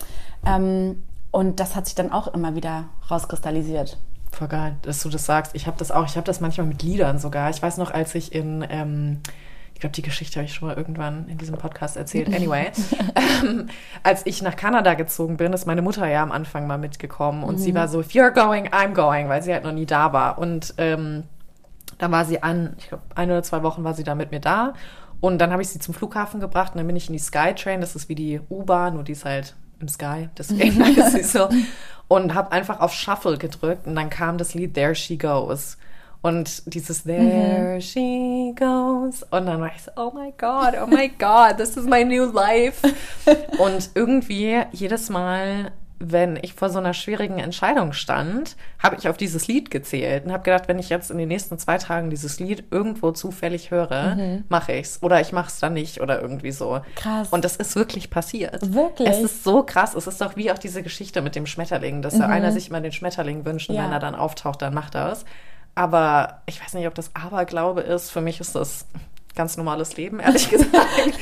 [0.45, 3.99] Ähm, und das hat sich dann auch immer wieder rauskristallisiert.
[4.33, 5.55] Voll geil, dass du das sagst.
[5.55, 7.51] Ich habe das auch, ich habe das manchmal mit Liedern sogar.
[7.51, 9.21] Ich weiß noch, als ich in ähm,
[9.77, 12.29] ich glaube, die Geschichte habe ich schon mal irgendwann in diesem Podcast erzählt.
[12.35, 12.73] Anyway,
[13.45, 13.69] ähm,
[14.03, 17.57] als ich nach Kanada gezogen bin, ist meine Mutter ja am Anfang mal mitgekommen und
[17.57, 17.59] mhm.
[17.59, 20.39] sie war so, if you're going, I'm going, weil sie halt noch nie da war.
[20.39, 21.25] Und ähm,
[21.99, 24.41] dann war sie an, ich glaube, ein oder zwei Wochen war sie da mit mir
[24.41, 24.73] da.
[25.21, 27.83] Und dann habe ich sie zum Flughafen gebracht und dann bin ich in die Skytrain,
[27.83, 31.51] das ist wie die U-Bahn, nur die ist halt im Sky, deswegen ist sie so.
[32.09, 35.77] Und habe einfach auf Shuffle gedrückt und dann kam das Lied There She Goes.
[36.23, 37.81] Und dieses There mhm.
[37.81, 39.23] she goes.
[39.31, 42.25] Und dann war ich so, oh my God, oh my God, this is my new
[42.25, 42.87] life.
[43.59, 49.17] und irgendwie jedes Mal wenn ich vor so einer schwierigen Entscheidung stand, habe ich auf
[49.17, 52.39] dieses Lied gezählt und habe gedacht, wenn ich jetzt in den nächsten zwei Tagen dieses
[52.39, 54.45] Lied irgendwo zufällig höre, mhm.
[54.49, 56.81] mache ich's oder ich mache es dann nicht oder irgendwie so.
[56.97, 57.29] Krass.
[57.31, 58.75] Und das ist wirklich passiert.
[58.75, 59.09] Wirklich?
[59.09, 59.95] Es ist so krass.
[59.95, 62.25] Es ist doch wie auch diese Geschichte mit dem Schmetterling, dass mhm.
[62.25, 63.85] einer sich immer den Schmetterling wünscht und ja.
[63.85, 65.25] wenn er dann auftaucht, dann macht er es.
[65.77, 68.11] Aber ich weiß nicht, ob das Aberglaube ist.
[68.11, 68.87] Für mich ist das
[69.37, 71.19] ganz normales Leben, ehrlich gesagt.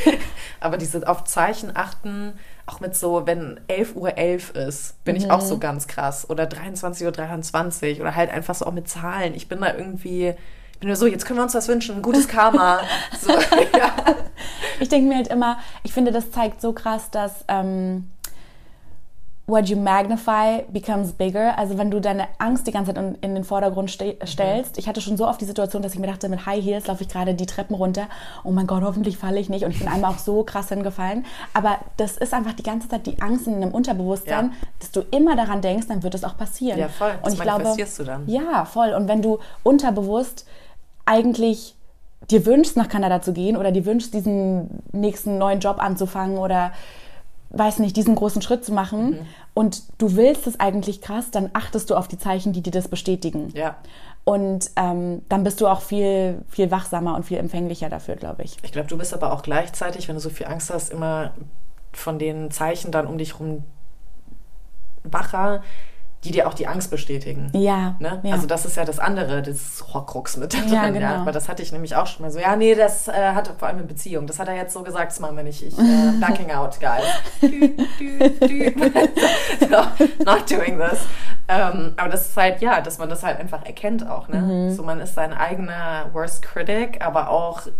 [0.60, 2.32] Aber diese auf Zeichen achten,
[2.64, 5.22] auch mit so, wenn 11.11 Uhr 11 ist, bin mhm.
[5.22, 5.60] ich auch so mhm.
[5.60, 6.30] ganz krass.
[6.30, 9.34] Oder 23.23 Uhr 23, oder halt einfach so auch mit Zahlen.
[9.34, 10.28] Ich bin da irgendwie,
[10.72, 12.80] ich bin nur so, jetzt können wir uns was wünschen, gutes Karma.
[13.20, 13.32] so,
[13.76, 13.94] ja.
[14.78, 18.08] Ich denke mir halt immer, ich finde, das zeigt so krass, dass ähm,
[19.46, 21.58] what you magnify becomes bigger.
[21.58, 24.78] Also wenn du deine Angst die ganze Zeit in, in den Vordergrund ste stellst.
[24.78, 27.02] Ich hatte schon so oft die Situation, dass ich mir dachte, mit High Heels laufe
[27.02, 28.06] ich gerade die Treppen runter.
[28.42, 29.64] Oh mein Gott, hoffentlich falle ich nicht.
[29.64, 31.26] Und ich bin einmal auch so krass hingefallen.
[31.52, 34.68] Aber das ist einfach die ganze Zeit die Angst in einem Unterbewusstsein, ja.
[34.80, 36.78] dass du immer daran denkst, dann wird es auch passieren.
[36.78, 37.10] Ja, voll.
[37.10, 38.26] Und das ich glaube, du dann.
[38.26, 38.94] Ja, voll.
[38.94, 40.46] Und wenn du unterbewusst
[41.04, 41.74] eigentlich
[42.30, 46.72] dir wünschst, nach Kanada zu gehen oder dir wünschst, diesen nächsten neuen Job anzufangen oder
[47.56, 49.26] weiß nicht, diesen großen Schritt zu machen mhm.
[49.54, 52.88] und du willst es eigentlich krass, dann achtest du auf die Zeichen, die dir das
[52.88, 53.50] bestätigen.
[53.54, 53.76] Ja.
[54.24, 58.56] Und ähm, dann bist du auch viel, viel wachsamer und viel empfänglicher dafür, glaube ich.
[58.62, 61.32] Ich glaube, du bist aber auch gleichzeitig, wenn du so viel Angst hast, immer
[61.92, 63.64] von den Zeichen dann um dich rum
[65.04, 65.62] wacher,
[66.24, 67.50] die dir auch die Angst bestätigen.
[67.52, 68.20] Ja, ne?
[68.22, 68.32] ja.
[68.32, 70.72] Also das ist ja das andere, das Horcrux mit drin.
[70.72, 71.14] Ja, genau.
[71.16, 72.38] Aber das hatte ich nämlich auch schon mal so.
[72.38, 74.26] Ja, nee, das äh, hat vor allem in Beziehung.
[74.26, 75.62] Das hat er jetzt so gesagt, das machen wir nicht.
[75.62, 77.04] Ich, äh, backing out, guys.
[77.42, 78.90] dü, dü, dü.
[79.60, 81.06] so, not doing this.
[81.46, 84.28] Ähm, aber das ist halt, ja, dass man das halt einfach erkennt auch.
[84.28, 84.40] Ne?
[84.40, 84.70] Mhm.
[84.74, 87.70] So, man ist sein eigener Worst Critic, aber auch äh,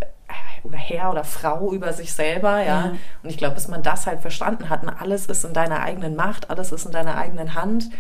[0.65, 2.65] oder Herr oder Frau über sich selber, ja.
[2.65, 2.93] ja.
[3.23, 6.17] Und ich glaube, bis man das halt verstanden hat, und alles ist in deiner eigenen
[6.17, 7.91] Macht, alles ist in deiner eigenen Hand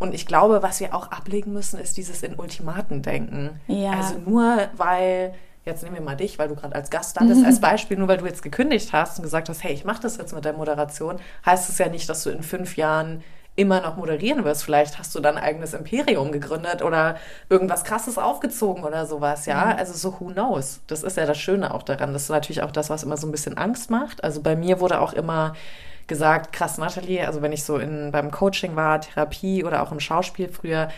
[0.00, 3.60] und ich glaube, was wir auch ablegen müssen, ist dieses in Ultimaten denken.
[3.68, 3.92] Ja.
[3.92, 5.34] Also nur weil,
[5.66, 8.08] jetzt nehmen wir mal dich, weil du gerade als Gast da bist, als Beispiel, nur
[8.08, 10.54] weil du jetzt gekündigt hast und gesagt hast, hey, ich mache das jetzt mit der
[10.54, 13.22] Moderation, heißt es ja nicht, dass du in fünf Jahren
[13.56, 14.64] immer noch moderieren wirst.
[14.64, 17.16] Vielleicht hast du dann ein eigenes Imperium gegründet oder
[17.50, 19.66] irgendwas krasses aufgezogen oder sowas, ja.
[19.66, 19.78] Mhm.
[19.78, 20.80] Also so who knows.
[20.86, 22.14] Das ist ja das Schöne auch daran.
[22.14, 24.24] Das ist natürlich auch das, was immer so ein bisschen Angst macht.
[24.24, 25.54] Also bei mir wurde auch immer
[26.10, 30.00] gesagt, krass, Nathalie, also wenn ich so in, beim Coaching war, Therapie oder auch im
[30.00, 30.88] Schauspiel früher,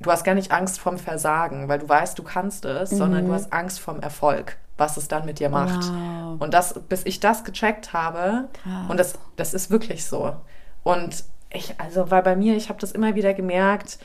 [0.00, 2.96] du hast gar nicht Angst vom Versagen, weil du weißt, du kannst es, mhm.
[2.96, 5.84] sondern du hast Angst vom Erfolg, was es dann mit dir macht.
[5.92, 6.40] Wow.
[6.40, 8.86] Und das, bis ich das gecheckt habe, krass.
[8.88, 10.34] und das, das ist wirklich so.
[10.82, 13.98] Und ich, also, weil bei mir, ich habe das immer wieder gemerkt,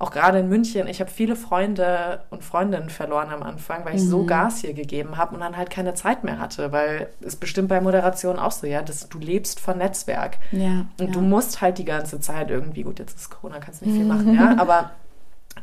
[0.00, 4.02] auch gerade in München, ich habe viele Freunde und Freundinnen verloren am Anfang, weil ich
[4.02, 4.10] mhm.
[4.10, 7.68] so Gas hier gegeben habe und dann halt keine Zeit mehr hatte, weil es bestimmt
[7.68, 10.38] bei Moderation auch so, ja, dass du lebst von Netzwerk.
[10.52, 11.12] Ja, und ja.
[11.12, 14.34] du musst halt die ganze Zeit irgendwie, gut, jetzt ist Corona, kannst nicht viel machen,
[14.34, 14.92] ja, aber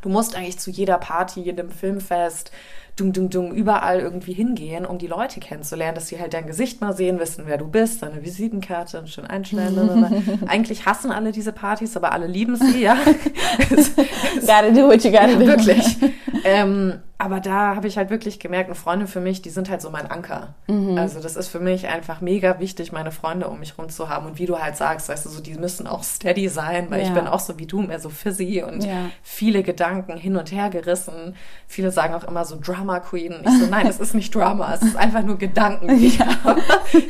[0.02, 2.52] du musst eigentlich zu jeder Party, jedem Filmfest,
[2.96, 6.80] dung, dung, dung, überall irgendwie hingehen, um die Leute kennenzulernen, dass sie halt dein Gesicht
[6.80, 10.44] mal sehen, wissen, wer du bist, deine Visitenkarte schön einstellen.
[10.48, 12.96] Eigentlich hassen alle diese Partys, aber alle lieben sie, ja.
[14.42, 15.46] gotta do what you gotta do.
[15.46, 15.98] Wirklich.
[16.46, 19.82] Ähm, aber da habe ich halt wirklich gemerkt, eine Freundin für mich, die sind halt
[19.82, 20.54] so mein Anker.
[20.68, 20.96] Mhm.
[20.96, 24.28] Also das ist für mich einfach mega wichtig, meine Freunde um mich rum zu haben.
[24.28, 27.08] Und wie du halt sagst, weißt du, so, die müssen auch steady sein, weil ja.
[27.08, 29.10] ich bin auch so wie du, mehr so fizzy und ja.
[29.24, 31.36] viele Gedanken hin und her gerissen.
[31.68, 33.34] Viele sagen auch immer so Drama Queen.
[33.34, 35.90] Und ich so, nein, es ist nicht Drama, es ist einfach nur Gedanken.
[36.06, 36.28] Ja.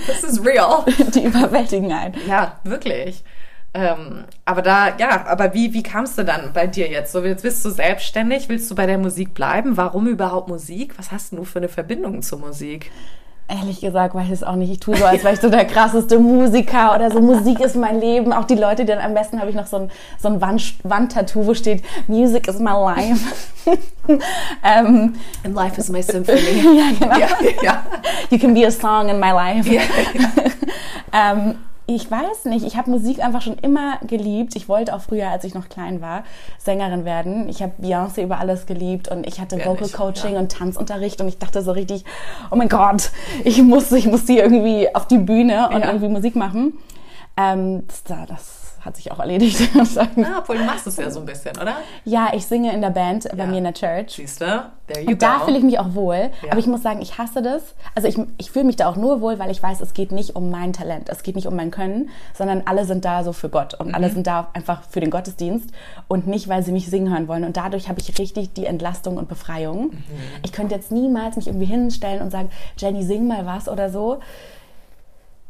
[0.08, 0.86] Das ist real.
[1.14, 2.16] Die überwältigen einen.
[2.28, 3.24] Ja, wirklich.
[3.76, 7.12] Ähm, aber da, ja, aber wie, wie kamst du dann bei dir jetzt?
[7.12, 9.76] So, jetzt bist du selbstständig, willst du bei der Musik bleiben?
[9.76, 10.98] Warum überhaupt Musik?
[10.98, 12.90] Was hast du für eine Verbindung zur Musik?
[13.50, 14.72] Ehrlich gesagt weiß ich es auch nicht.
[14.72, 17.20] Ich tue so, als wäre ich so der krasseste Musiker oder so.
[17.20, 18.32] Musik ist mein Leben.
[18.32, 20.76] Auch die Leute, die dann am besten habe ich noch so ein, so ein Wand,
[20.84, 23.24] Wandtattoo, wo steht Music is my life.
[24.64, 26.40] ähm, And life is my symphony.
[26.78, 27.20] ja, genau.
[27.20, 27.28] Ja,
[27.62, 27.84] ja.
[28.30, 29.70] You can be a song in my life.
[29.70, 29.82] Ja,
[31.14, 31.56] ähm,
[31.88, 34.56] ich weiß nicht, ich habe Musik einfach schon immer geliebt.
[34.56, 36.24] Ich wollte auch früher, als ich noch klein war,
[36.58, 37.48] Sängerin werden.
[37.48, 40.40] Ich habe Beyoncé über alles geliebt und ich hatte Vocal Coaching ja.
[40.40, 42.04] und Tanzunterricht und ich dachte so richtig,
[42.50, 43.12] oh mein Gott,
[43.44, 45.88] ich muss, ich muss die irgendwie auf die Bühne und ja.
[45.88, 46.74] irgendwie Musik machen.
[47.38, 49.60] Ähm, das, das hat sich auch erledigt.
[49.76, 50.08] ah,
[50.40, 51.78] obwohl du machst es ja so ein bisschen, oder?
[52.04, 54.14] Ja, ich singe in der Band bei mir in der Church.
[54.14, 54.46] Siehst du?
[54.88, 55.26] There you Und go.
[55.26, 56.30] da fühle ich mich auch wohl.
[56.44, 56.52] Ja.
[56.52, 57.74] Aber ich muss sagen, ich hasse das.
[57.96, 60.36] Also ich, ich fühle mich da auch nur wohl, weil ich weiß, es geht nicht
[60.36, 63.50] um mein Talent, es geht nicht um mein Können, sondern alle sind da so für
[63.50, 63.96] Gott und mhm.
[63.96, 65.72] alle sind da einfach für den Gottesdienst
[66.08, 67.44] und nicht, weil sie mich singen hören wollen.
[67.44, 69.86] Und dadurch habe ich richtig die Entlastung und Befreiung.
[69.86, 70.02] Mhm.
[70.44, 74.20] Ich könnte jetzt niemals mich irgendwie hinstellen und sagen, Jenny, sing mal was oder so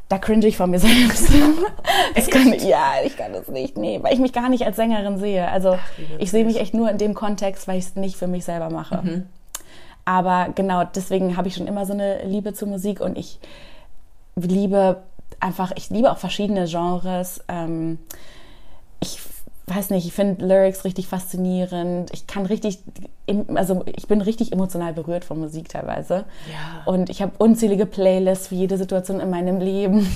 [0.09, 1.29] da cringe ich vor mir selbst.
[2.15, 5.17] Das kann, ja, ich kann das nicht, nee, weil ich mich gar nicht als Sängerin
[5.17, 5.47] sehe.
[5.49, 8.27] Also Ach, ich sehe mich echt nur in dem Kontext, weil ich es nicht für
[8.27, 9.01] mich selber mache.
[9.03, 9.25] Mhm.
[10.05, 13.39] Aber genau, deswegen habe ich schon immer so eine Liebe zur Musik und ich
[14.35, 15.03] liebe
[15.39, 17.43] einfach, ich liebe auch verschiedene Genres.
[17.47, 17.99] Ähm,
[18.99, 19.19] ich
[19.67, 22.11] weiß nicht, ich finde Lyrics richtig faszinierend.
[22.13, 22.79] Ich kann richtig,
[23.55, 26.25] also ich bin richtig emotional berührt von Musik teilweise.
[26.51, 26.83] Ja.
[26.85, 30.07] Und ich habe unzählige Playlists für jede Situation in meinem Leben.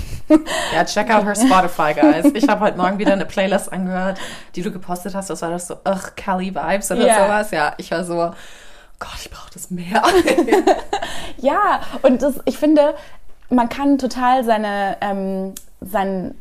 [0.74, 2.32] Ja, check out her Spotify, guys.
[2.36, 4.20] Ich habe heute Morgen wieder eine Playlist angehört,
[4.56, 5.32] die du gepostet hast.
[5.32, 7.26] Das war das so, ugh, Kelly Vibes oder yeah.
[7.26, 7.52] sowas.
[7.52, 8.32] Ja, ich war so,
[9.00, 10.04] Gott, ich brauche das mehr.
[11.38, 12.94] ja, und das, ich finde,
[13.50, 16.36] man kann total seine, ähm, sein,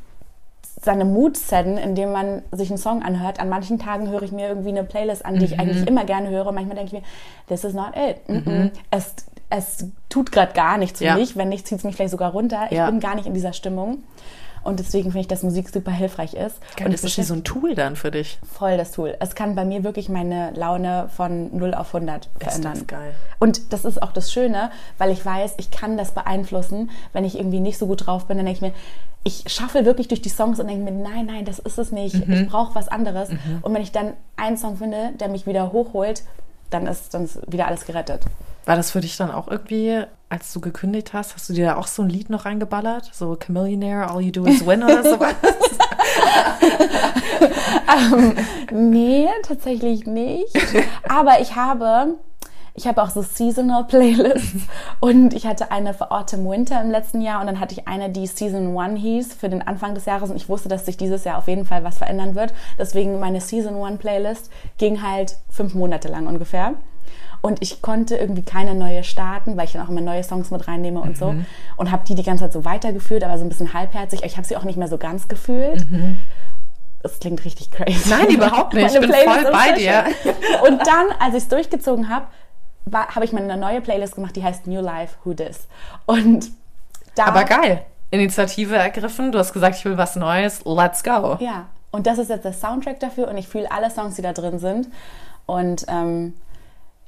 [0.81, 3.41] seine setzen, indem man sich einen Song anhört.
[3.41, 5.45] An manchen Tagen höre ich mir irgendwie eine Playlist an, die mhm.
[5.47, 6.53] ich eigentlich immer gerne höre.
[6.53, 7.07] Manchmal denke ich mir,
[7.49, 8.29] this is not it.
[8.29, 8.71] Mhm.
[8.91, 9.15] Es,
[9.51, 11.15] es tut gerade gar nichts für ja.
[11.15, 11.37] mich.
[11.37, 12.67] Wenn nicht, zieht es mich vielleicht sogar runter.
[12.71, 12.89] Ich ja.
[12.91, 14.05] bin gar nicht in dieser Stimmung.
[14.69, 16.61] Und deswegen finde ich, dass Musik super hilfreich ist.
[16.77, 18.39] Geil, und das ist wie so ein Tool dann für dich.
[18.53, 19.17] Voll das Tool.
[19.19, 22.73] Es kann bei mir wirklich meine Laune von 0 auf 100 verändern.
[22.75, 23.15] Ist das geil.
[23.39, 26.91] Und das ist auch das Schöne, weil ich weiß, ich kann das beeinflussen.
[27.15, 28.79] Wenn ich irgendwie nicht so gut drauf bin, dann denke ich mir,
[29.25, 32.27] ich schaffe wirklich durch die Songs und denke mir, nein, nein, das ist es nicht.
[32.27, 32.35] Mhm.
[32.35, 33.31] Ich brauche was anderes.
[33.31, 33.61] Mhm.
[33.63, 36.25] Und wenn ich dann einen Song finde, der mich wieder hochholt,
[36.69, 38.21] dann ist, dann ist wieder alles gerettet.
[38.67, 41.77] War das für dich dann auch irgendwie, als du gekündigt hast, hast du dir da
[41.77, 43.11] auch so ein Lied noch reingeballert?
[43.13, 45.35] So Chameleonaire, All You Do Is Win oder sowas?
[48.13, 48.37] um,
[48.71, 50.55] ähm, nee, tatsächlich nicht.
[51.09, 52.19] Aber ich habe
[52.79, 54.69] ich habe auch so Seasonal Playlists
[55.01, 58.09] und ich hatte eine für Autumn Winter im letzten Jahr und dann hatte ich eine,
[58.09, 61.25] die Season One hieß für den Anfang des Jahres und ich wusste, dass sich dieses
[61.25, 62.55] Jahr auf jeden Fall was verändern wird.
[62.79, 66.75] Deswegen meine Season One Playlist ging halt fünf Monate lang ungefähr.
[67.41, 70.67] Und ich konnte irgendwie keine neue starten, weil ich dann auch immer neue Songs mit
[70.67, 71.15] reinnehme und mhm.
[71.15, 71.35] so.
[71.77, 74.23] Und habe die die ganze Zeit so weitergeführt, aber so ein bisschen halbherzig.
[74.25, 75.89] Ich habe sie auch nicht mehr so ganz gefühlt.
[75.91, 76.19] Mhm.
[77.03, 78.09] Das klingt richtig crazy.
[78.09, 78.93] Nein, überhaupt nicht.
[78.93, 80.05] ich bin Playlist voll bei dir.
[80.67, 82.27] Und dann, als ich es durchgezogen habe,
[82.93, 85.69] habe ich mir eine neue Playlist gemacht, die heißt New Life Who Dis.
[86.07, 86.51] Und
[87.15, 87.27] da.
[87.27, 87.85] Aber geil.
[88.11, 89.33] Initiative ergriffen.
[89.33, 90.65] Du hast gesagt, ich will was Neues.
[90.65, 91.37] Let's go.
[91.41, 91.67] Ja.
[91.91, 94.59] Und das ist jetzt der Soundtrack dafür und ich fühle alle Songs, die da drin
[94.59, 94.89] sind.
[95.47, 96.35] Und ähm,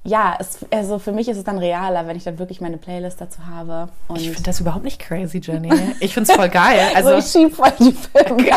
[0.02, 3.20] ja, es, also für mich ist es dann realer, wenn ich dann wirklich meine Playlist
[3.20, 3.88] dazu habe.
[4.14, 5.70] Ich finde das überhaupt nicht crazy, Jenny.
[6.00, 6.80] Ich finde es voll geil.
[6.94, 8.50] Also, ich schieb voll die Filme.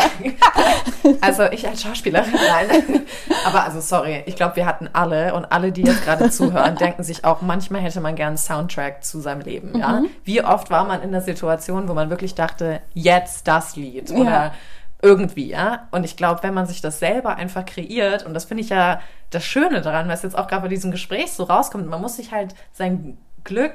[1.20, 3.02] also ich als Schauspielerin, nein.
[3.44, 7.02] Aber also sorry, ich glaube, wir hatten alle und alle, die jetzt gerade zuhören, denken
[7.02, 9.78] sich auch, manchmal hätte man gern einen Soundtrack zu seinem Leben.
[9.78, 10.00] Ja?
[10.00, 10.08] Mhm.
[10.24, 14.24] Wie oft war man in der Situation, wo man wirklich dachte, jetzt das Lied oder
[14.24, 14.52] ja
[15.04, 15.86] irgendwie, ja.
[15.90, 19.00] Und ich glaube, wenn man sich das selber einfach kreiert, und das finde ich ja
[19.30, 22.32] das Schöne daran, was jetzt auch gerade bei diesem Gespräch so rauskommt, man muss sich
[22.32, 23.74] halt sein Glück,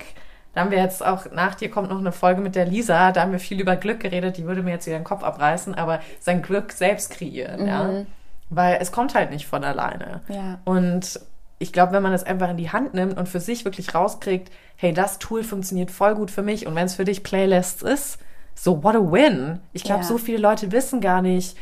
[0.53, 3.21] da haben wir jetzt auch, nach dir kommt noch eine Folge mit der Lisa, da
[3.21, 5.99] haben wir viel über Glück geredet, die würde mir jetzt wieder den Kopf abreißen, aber
[6.19, 7.67] sein Glück selbst kreieren, mhm.
[7.67, 8.05] ja.
[8.49, 10.21] Weil es kommt halt nicht von alleine.
[10.27, 10.57] Ja.
[10.65, 11.19] Und
[11.59, 14.51] ich glaube, wenn man es einfach in die Hand nimmt und für sich wirklich rauskriegt,
[14.75, 18.17] hey, das Tool funktioniert voll gut für mich und wenn es für dich Playlists ist,
[18.61, 19.59] so what a win.
[19.71, 20.07] Ich glaube, ja.
[20.07, 21.55] so viele Leute wissen gar nicht,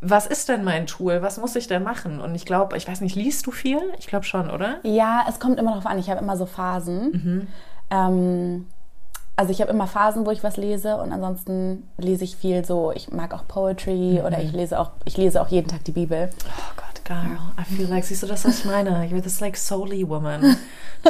[0.00, 1.22] was ist denn mein Tool?
[1.22, 2.20] Was muss ich denn machen?
[2.20, 3.80] Und ich glaube, ich weiß nicht, liest du viel?
[3.98, 4.76] Ich glaube schon, oder?
[4.84, 5.98] Ja, es kommt immer darauf an.
[5.98, 7.10] Ich habe immer so Phasen.
[7.10, 7.46] Mhm.
[7.90, 8.66] Ähm,
[9.36, 12.92] also ich habe immer Phasen, wo ich was lese und ansonsten lese ich viel so,
[12.92, 14.26] ich mag auch Poetry mhm.
[14.26, 16.30] oder ich lese auch, ich lese auch jeden Tag die Bibel.
[16.44, 19.06] Oh Gott, girl, I feel like, siehst du das, was ich meine?
[19.06, 20.56] You're this like soully woman.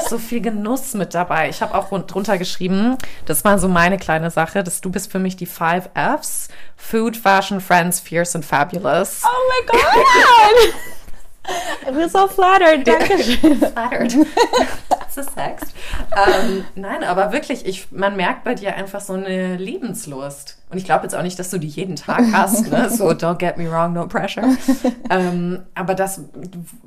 [0.08, 1.48] So viel Genuss mit dabei.
[1.48, 5.18] Ich habe auch drunter geschrieben, das war so meine kleine Sache, dass du bist für
[5.18, 6.48] mich die Five Fs.
[6.76, 9.22] Food, Fashion, Friends, Fierce and Fabulous.
[9.24, 10.74] Oh my God!
[11.84, 12.86] Feel so flattered.
[12.86, 13.56] Dankeschön.
[13.72, 14.26] flattered.
[14.88, 15.74] That's a sext.
[16.16, 20.58] Ähm, nein, aber wirklich, ich, man merkt bei dir einfach so eine Lebenslust.
[20.70, 22.70] Und ich glaube jetzt auch nicht, dass du die jeden Tag hast.
[22.70, 22.90] Ne?
[22.90, 24.56] So, don't get me wrong, no pressure.
[25.10, 26.22] Ähm, aber das,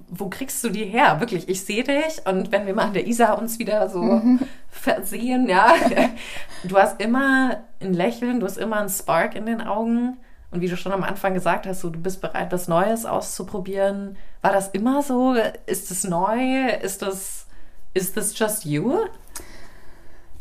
[0.09, 1.19] wo kriegst du die her?
[1.19, 4.39] Wirklich, ich sehe dich und wenn wir mal an der Isa uns wieder so mhm.
[4.69, 5.73] versehen, ja,
[6.63, 10.17] du hast immer ein Lächeln, du hast immer einen Spark in den Augen.
[10.51, 14.17] Und wie du schon am Anfang gesagt hast, so, du bist bereit, was Neues auszuprobieren.
[14.41, 15.35] War das immer so?
[15.65, 16.67] Ist es neu?
[16.81, 17.45] Ist das,
[17.93, 18.95] ist das just you?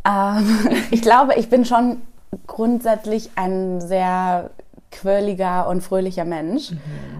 [0.05, 0.59] Ähm,
[0.91, 2.03] ich glaube, ich bin schon
[2.47, 4.51] grundsätzlich ein sehr
[4.91, 6.73] quirliger und fröhlicher Mensch.
[6.73, 6.79] Mhm.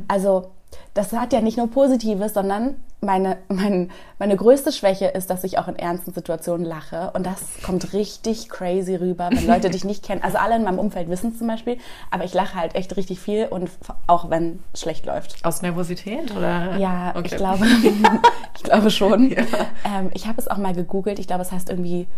[0.09, 0.51] Also
[0.95, 5.59] das hat ja nicht nur Positives, sondern meine, mein, meine größte Schwäche ist, dass ich
[5.59, 7.11] auch in ernsten Situationen lache.
[7.15, 10.23] Und das kommt richtig crazy rüber, wenn Leute dich nicht kennen.
[10.23, 11.79] Also alle in meinem Umfeld wissen es zum Beispiel,
[12.11, 13.71] aber ich lache halt echt richtig viel und
[14.07, 15.45] auch wenn es schlecht läuft.
[15.45, 16.77] Aus Nervosität oder?
[16.77, 17.29] Ja, okay.
[17.31, 17.67] ich glaube,
[18.57, 19.31] ich glaube schon.
[19.31, 19.45] Ja.
[19.85, 21.19] Ähm, ich habe es auch mal gegoogelt.
[21.19, 22.09] Ich glaube, es heißt irgendwie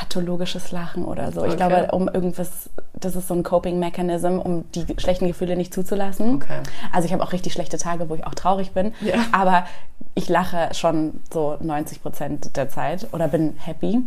[0.00, 1.40] pathologisches Lachen oder so.
[1.40, 1.50] Okay.
[1.50, 6.36] Ich glaube, um irgendwas, das ist so ein Coping-Mechanism, um die schlechten Gefühle nicht zuzulassen.
[6.36, 6.60] Okay.
[6.90, 8.94] Also ich habe auch richtig schlechte Tage, wo ich auch traurig bin.
[9.02, 9.26] Ja.
[9.32, 9.66] Aber
[10.14, 14.00] ich lache schon so 90 Prozent der Zeit oder bin happy.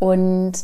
[0.00, 0.54] Und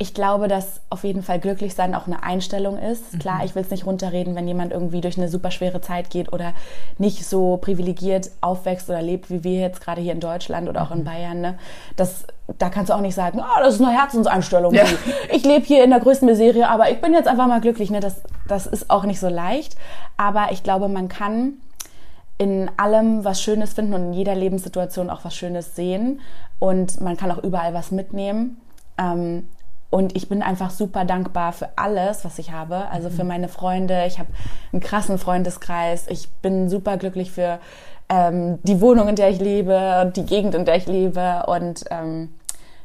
[0.00, 3.18] ich glaube, dass auf jeden Fall glücklich sein auch eine Einstellung ist.
[3.18, 6.32] Klar, ich will es nicht runterreden, wenn jemand irgendwie durch eine super schwere Zeit geht
[6.32, 6.52] oder
[6.98, 10.92] nicht so privilegiert aufwächst oder lebt, wie wir jetzt gerade hier in Deutschland oder auch
[10.92, 11.40] in Bayern.
[11.40, 11.58] Ne?
[11.96, 12.24] Das,
[12.58, 14.72] da kannst du auch nicht sagen, ah, das ist eine Herzenseinstellung.
[14.72, 14.84] Ja.
[15.32, 17.90] Ich lebe hier in der größten Miserie, aber ich bin jetzt einfach mal glücklich.
[17.90, 17.98] Ne?
[17.98, 19.76] Das, das ist auch nicht so leicht.
[20.16, 21.54] Aber ich glaube, man kann
[22.38, 26.20] in allem was Schönes finden und in jeder Lebenssituation auch was Schönes sehen.
[26.60, 28.60] Und man kann auch überall was mitnehmen.
[28.96, 29.48] Ähm,
[29.90, 32.88] und ich bin einfach super dankbar für alles, was ich habe.
[32.90, 34.04] Also für meine Freunde.
[34.06, 34.28] Ich habe
[34.72, 36.06] einen krassen Freundeskreis.
[36.08, 37.58] Ich bin super glücklich für
[38.10, 41.44] ähm, die Wohnung, in der ich lebe und die Gegend, in der ich lebe.
[41.46, 42.34] Und ähm,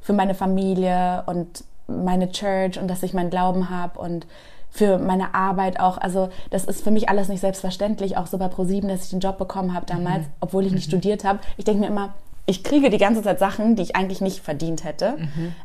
[0.02, 4.26] für meine Familie und meine Church und dass ich meinen Glauben habe und
[4.70, 5.98] für meine Arbeit auch.
[5.98, 8.16] Also das ist für mich alles nicht selbstverständlich.
[8.16, 11.26] Auch so bei ProSieben, dass ich den Job bekommen habe damals, obwohl ich nicht studiert
[11.26, 11.40] habe.
[11.58, 12.14] Ich denke mir immer,
[12.46, 15.18] ich kriege die ganze Zeit Sachen, die ich eigentlich nicht verdient hätte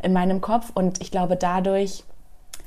[0.02, 0.70] in meinem Kopf.
[0.74, 2.04] Und ich glaube dadurch,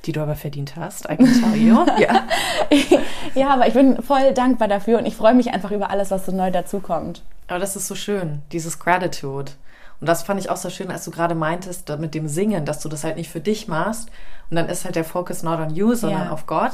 [0.06, 1.78] Die du aber verdient hast, I can tell you.
[2.00, 2.24] ja.
[3.36, 6.26] ja, aber ich bin voll dankbar dafür und ich freue mich einfach über alles, was
[6.26, 7.22] so neu dazukommt.
[7.48, 9.52] Aber das ist so schön, dieses Gratitude.
[10.00, 12.80] Und das fand ich auch so schön, als du gerade meintest, mit dem Singen, dass
[12.80, 14.10] du das halt nicht für dich machst.
[14.50, 16.32] Und dann ist halt der Focus not on you, sondern Ja.
[16.32, 16.72] auf Gott.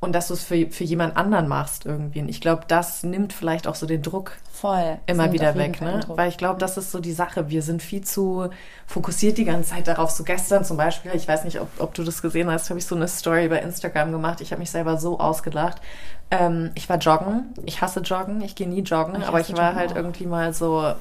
[0.00, 2.20] Und dass du es für, für jemand anderen machst irgendwie.
[2.20, 4.98] Und ich glaube, das nimmt vielleicht auch so den Druck Voll.
[5.06, 6.00] Immer wieder weg, ne?
[6.06, 7.48] Weil ich glaube, das ist so die Sache.
[7.48, 8.50] Wir sind viel zu
[8.86, 10.10] fokussiert die ganze Zeit darauf.
[10.10, 12.84] So gestern zum Beispiel, ich weiß nicht, ob, ob du das gesehen hast, habe ich
[12.84, 14.42] so eine Story bei Instagram gemacht.
[14.42, 15.80] Ich habe mich selber so ausgelacht.
[16.30, 17.54] Ähm, ich war joggen.
[17.64, 18.42] Ich hasse joggen.
[18.42, 19.22] Ich gehe nie joggen.
[19.22, 19.96] Ich aber ich war Joggen halt auch.
[19.96, 20.92] irgendwie mal so,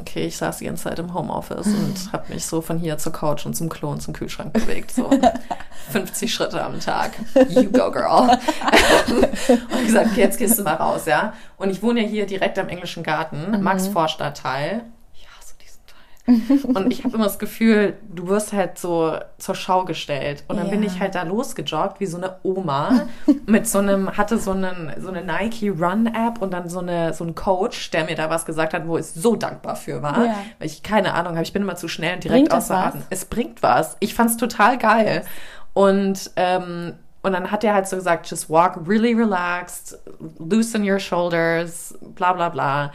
[0.00, 3.12] okay, ich saß die ganze Zeit im Homeoffice und habe mich so von hier zur
[3.12, 4.92] Couch und zum Klo und zum Kühlschrank bewegt.
[4.92, 5.10] So
[5.90, 7.12] 50 Schritte am Tag.
[7.48, 8.30] You go, girl.
[9.08, 11.34] und gesagt, okay, jetzt gehst du mal raus, ja.
[11.56, 14.84] Und ich wohne ja hier direkt am englischen Garten, Max-Vorstadtteil.
[15.14, 15.96] Ich hasse diesen Teil.
[16.64, 20.44] Und ich habe immer das Gefühl, du wirst halt so zur Schau gestellt.
[20.48, 20.88] Und dann bin Ja.
[20.88, 23.06] ich halt da losgejoggt, wie so eine Oma,
[23.46, 27.24] mit so einem, hatte so, einen, so eine Nike Run-App und dann so, eine, so
[27.24, 30.24] ein Coach, der mir da was gesagt hat, wo ich so dankbar für war.
[30.24, 30.34] Ja.
[30.58, 31.42] Weil ich keine Ahnung habe.
[31.42, 32.76] Ich bin immer zu schnell und direkt Bringt außer?
[32.76, 33.02] Atem.
[33.10, 33.96] Es bringt was.
[34.00, 35.24] Ich fand's total geil.
[35.74, 39.98] Und, ähm, und dann hat er halt so gesagt, just walk really relaxed,
[40.38, 42.92] loosen your shoulders, bla bla bla.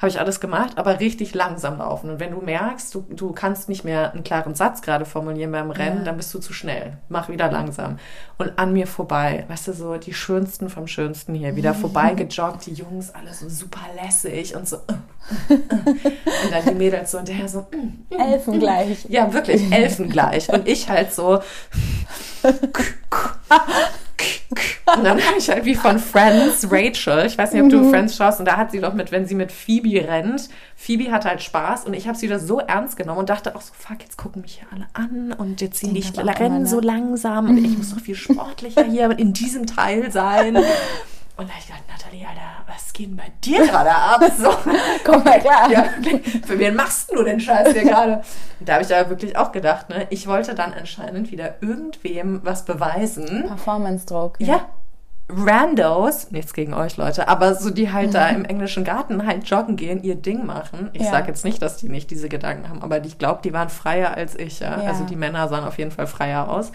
[0.00, 2.08] Habe ich alles gemacht, aber richtig langsam laufen.
[2.08, 5.70] Und wenn du merkst, du, du kannst nicht mehr einen klaren Satz gerade formulieren beim
[5.70, 6.04] Rennen, Ja.
[6.04, 6.96] dann bist du zu schnell.
[7.10, 7.98] Mach wieder langsam.
[8.38, 12.64] Und an mir vorbei, weißt du, so die Schönsten vom Schönsten hier, wieder vorbei gejoggt,
[12.64, 14.78] die Jungs alle so super lässig und so.
[15.48, 19.04] Und dann die Mädels so hinterher so, mm, Elfen gleich.
[19.10, 20.48] ja, wirklich, elfengleich.
[20.52, 21.40] Und ich halt so.
[24.96, 28.16] Und dann habe ich halt wie von Friends Rachel, ich weiß nicht, ob du Friends
[28.16, 31.42] schaust, und da hat sie doch mit, wenn sie mit Phoebe rennt, Phoebe hat halt
[31.42, 31.84] Spaß.
[31.84, 34.42] Und ich habe sie wieder so ernst genommen und dachte auch so, fuck, jetzt gucken
[34.42, 35.32] mich hier alle an.
[35.32, 36.66] Und jetzt aber auch rennen ne?
[36.68, 37.50] so langsam.
[37.50, 40.58] Und ich muss doch viel sportlicher hier in diesem Teil sein.
[41.40, 44.22] Und da hab ich gedacht, Nathalie, Alter, was geht denn bei dir gerade ab?
[44.36, 44.50] So.
[45.04, 45.70] Komm mal klar.
[45.70, 45.84] Ja,
[46.46, 48.22] für wen machst du den Scheiß hier gerade?
[48.62, 50.06] Da habe ich aber wirklich auch gedacht, ne?
[50.10, 53.44] Ich wollte dann anscheinend wieder irgendwem was beweisen.
[53.48, 54.34] Performance-Druck.
[54.38, 54.68] Ja.
[55.30, 59.76] Randos, nichts gegen euch Leute, aber so die halt da im englischen Garten halt joggen
[59.76, 60.90] gehen, ihr Ding machen.
[60.92, 61.10] Ich Ja.
[61.10, 64.12] sage jetzt nicht, dass die nicht diese Gedanken haben, aber ich glaube, die waren freier
[64.14, 64.78] als ich, ja?
[64.82, 64.88] Ja.
[64.90, 66.70] Also die Männer sahen auf jeden Fall freier aus.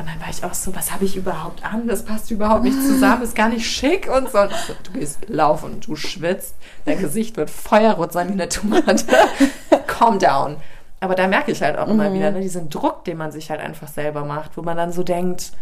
[0.00, 1.86] Und dann war ich auch so, was habe ich überhaupt an?
[1.86, 4.40] Das passt überhaupt nicht zusammen, ist gar nicht schick und so.
[4.40, 6.54] Und so du gehst laufen, du schwitzt,
[6.86, 9.04] dein Gesicht wird feuerrot sein wie eine Tomate.
[9.86, 10.56] Calm down.
[11.00, 13.60] Aber da merke ich halt auch immer wieder, ne, diesen Druck, den man sich halt
[13.60, 15.52] einfach selber macht, wo man dann so denkt,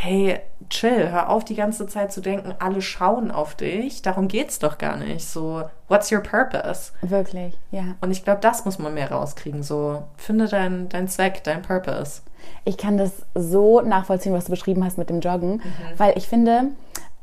[0.00, 0.38] hey,
[0.70, 4.00] chill, hör auf die ganze Zeit zu denken, alle schauen auf dich.
[4.00, 5.28] Darum geht's doch gar nicht.
[5.28, 6.92] So, what's your purpose?
[7.02, 7.96] Wirklich, ja.
[8.00, 9.64] Und ich glaube, das muss man mehr rauskriegen.
[9.64, 12.22] So, finde deinen dein Zweck, dein Purpose.
[12.64, 15.60] Ich kann das so nachvollziehen, was du beschrieben hast mit dem Joggen,
[15.96, 16.68] weil ich finde,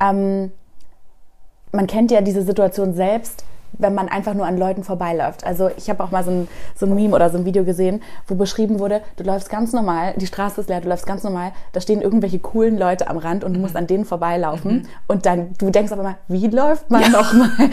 [0.01, 0.51] ähm,
[1.71, 3.45] man kennt ja diese Situation selbst,
[3.77, 5.45] wenn man einfach nur an Leuten vorbeiläuft.
[5.45, 8.01] Also ich habe auch mal so ein, so ein Meme oder so ein Video gesehen,
[8.27, 11.51] wo beschrieben wurde, du läufst ganz normal, die Straße ist leer, du läufst ganz normal,
[11.73, 15.53] da stehen irgendwelche coolen Leute am Rand und du musst an denen vorbeilaufen und dann,
[15.57, 17.49] du denkst aber mal, wie läuft man nochmal?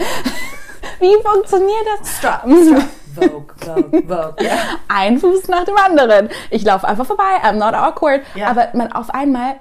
[0.99, 2.17] wie funktioniert das?
[2.17, 2.83] Stop, stop.
[3.13, 4.35] Vogue, Vogue, Vogue.
[4.39, 4.57] Ja.
[4.87, 6.29] ein Fuß nach dem anderen.
[6.49, 8.21] Ich laufe einfach vorbei, I'm not awkward.
[8.33, 8.47] Ja.
[8.47, 9.55] Aber man auf einmal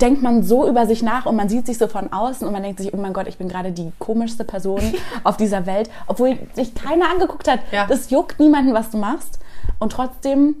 [0.00, 2.62] denkt man so über sich nach und man sieht sich so von außen und man
[2.62, 4.80] denkt sich, oh mein Gott, ich bin gerade die komischste Person
[5.24, 7.60] auf dieser Welt, obwohl sich keiner angeguckt hat.
[7.70, 7.86] Ja.
[7.86, 9.38] Das juckt niemanden, was du machst.
[9.78, 10.56] Und trotzdem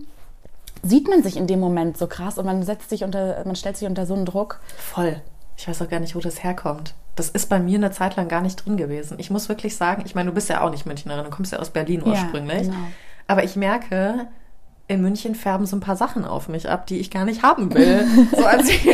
[0.82, 3.76] sieht man sich in dem Moment so krass und man setzt sich unter, man stellt
[3.76, 4.60] sich unter so einen Druck.
[4.76, 5.20] Voll.
[5.56, 6.94] Ich weiß auch gar nicht, wo das herkommt.
[7.14, 9.18] Das ist bei mir eine Zeit lang gar nicht drin gewesen.
[9.18, 11.58] Ich muss wirklich sagen, ich meine, du bist ja auch nicht Münchnerin, du kommst ja
[11.58, 12.66] aus Berlin ursprünglich.
[12.66, 12.86] Ja, genau.
[13.26, 14.26] Aber ich merke,
[14.92, 17.74] in München färben so ein paar Sachen auf mich ab, die ich gar nicht haben
[17.74, 18.06] will.
[18.36, 18.86] So als ich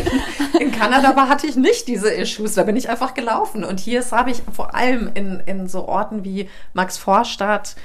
[0.61, 2.55] in Kanada war, hatte ich nicht diese Issues.
[2.55, 3.64] Da bin ich einfach gelaufen.
[3.64, 7.76] Und hier habe ich vor allem in, in so Orten wie Max Vorstadt,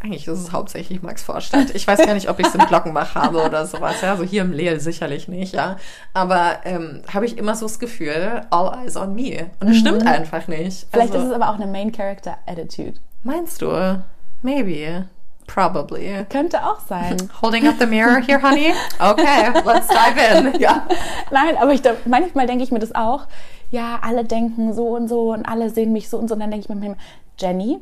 [0.00, 1.74] eigentlich ist es hauptsächlich Max Vorstadt.
[1.74, 4.00] Ich weiß gar nicht, ob ich es im Glockenbach habe oder sowas.
[4.00, 5.76] Ja, also hier im Lehl sicherlich nicht, ja.
[6.14, 9.50] Aber ähm, habe ich immer so das Gefühl, all eyes on me.
[9.58, 10.86] Und das stimmt einfach nicht.
[10.92, 12.94] Vielleicht also, ist es aber auch eine Main Character Attitude.
[13.24, 14.02] Meinst du?
[14.42, 15.08] Maybe.
[15.48, 16.24] Probably.
[16.28, 17.16] Könnte auch sein.
[17.42, 18.72] Holding up the mirror here, honey?
[19.00, 20.18] Okay, let's dive
[20.54, 20.54] in.
[20.60, 20.86] Ja.
[21.32, 23.22] Nein, aber ich, manchmal denke ich mir das auch.
[23.70, 26.34] Ja, alle denken so und so und alle sehen mich so und so.
[26.34, 26.96] Und dann denke ich mir,
[27.38, 27.78] Jenny,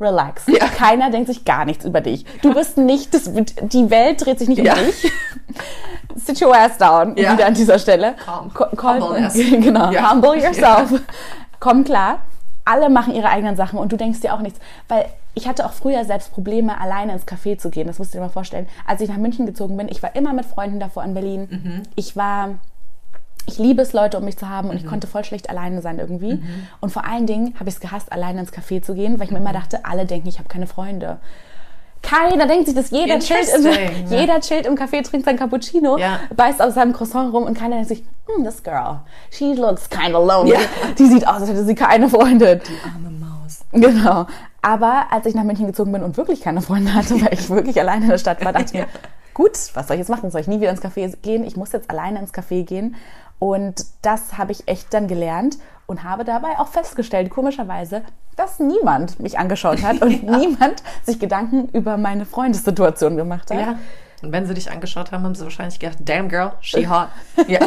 [0.00, 0.44] relax.
[0.48, 0.66] Ja.
[0.66, 2.24] Keiner denkt sich gar nichts über dich.
[2.42, 4.74] Du bist nicht, das, die Welt dreht sich nicht um Ja.
[4.74, 5.12] dich.
[6.16, 7.32] Sit your ass down, Ja.
[7.34, 8.14] wieder an dieser Stelle.
[8.24, 8.50] Calm.
[9.02, 9.34] Humbleness.
[9.34, 11.00] genau, humble yourself.
[11.60, 12.18] Komm klar.
[12.64, 14.58] Alle machen ihre eigenen Sachen und du denkst dir auch nichts.
[14.88, 17.86] Weil ich hatte auch früher selbst Probleme, alleine ins Café zu gehen.
[17.86, 18.66] Das musst du dir mal vorstellen.
[18.86, 21.48] Als ich nach München gezogen bin, ich war immer mit Freunden davor in Berlin.
[21.50, 21.82] Mhm.
[21.96, 22.50] Ich war
[23.46, 24.80] ich liebe es, Leute um mich zu haben und Mhm.
[24.80, 26.42] ich konnte voll schlecht alleine sein irgendwie.
[26.80, 29.32] Und vor allen Dingen habe ich es gehasst, alleine ins Café zu gehen, weil ich
[29.32, 29.44] mir Mhm.
[29.46, 31.18] immer dachte, alle denken, ich habe keine Freunde.
[32.04, 34.06] Keiner denkt sich das, jeder chillt, im, Interesting.
[34.10, 36.20] jeder chillt im Café, trinkt sein Cappuccino, Ja.
[36.36, 39.00] beißt aus seinem Croissant rum und keiner denkt sich, hm, this girl,
[39.30, 40.52] she looks kind of lonely.
[40.52, 40.58] Ja.
[40.98, 42.60] Die sieht aus, als hätte sie keine Freunde.
[42.94, 43.60] Arme Maus.
[43.72, 44.26] Genau.
[44.62, 47.78] Aber als ich nach München gezogen bin und wirklich keine Freunde hatte, weil ich wirklich
[47.80, 48.86] alleine in der Stadt war, dachte ich mir,
[49.34, 50.30] gut, was soll ich jetzt machen?
[50.30, 51.44] Soll ich nie wieder ins Café gehen?
[51.44, 52.96] Ich muss jetzt alleine ins Café gehen.
[53.38, 58.02] Und das habe ich echt dann gelernt und habe dabei auch festgestellt, komischerweise,
[58.36, 63.60] dass niemand mich angeschaut hat und niemand sich Gedanken über meine Freundessituation gemacht hat.
[63.60, 63.78] Ja.
[64.22, 67.08] Und wenn sie dich angeschaut haben, haben sie wahrscheinlich gedacht, damn girl, she hot.
[67.46, 67.60] Ja.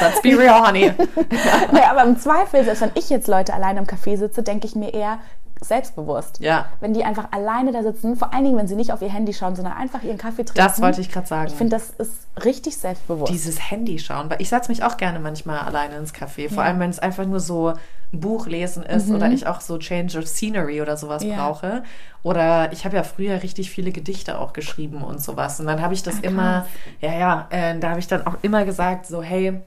[0.00, 0.92] Let's be real, honey.
[1.72, 4.74] Nee, aber im Zweifel, selbst wenn ich jetzt Leute alleine im Café sitze, denke ich
[4.74, 5.18] mir eher
[5.64, 6.40] selbstbewusst.
[6.40, 6.66] Ja.
[6.80, 9.32] Wenn die einfach alleine da sitzen, vor allen Dingen, wenn sie nicht auf ihr Handy
[9.32, 10.58] schauen, sondern einfach ihren Kaffee trinken.
[10.58, 11.48] Das wollte ich gerade sagen.
[11.48, 13.32] Ich finde, das ist richtig selbstbewusst.
[13.32, 16.78] dieses Handy schauen, weil ich setze mich auch gerne manchmal alleine ins Café, vor allem
[16.80, 17.74] wenn es einfach nur so
[18.12, 21.30] ein Buch lesen ist oder ich auch so Change of Scenery oder sowas Mhm.
[21.30, 21.36] Ja.
[21.48, 21.82] brauche.
[22.22, 25.60] Oder ich habe ja früher richtig viele Gedichte auch geschrieben und sowas.
[25.60, 26.66] Und dann habe ich das Ah, immer,
[27.00, 29.60] ja, ja, äh, da habe ich dann auch immer gesagt, so, hey,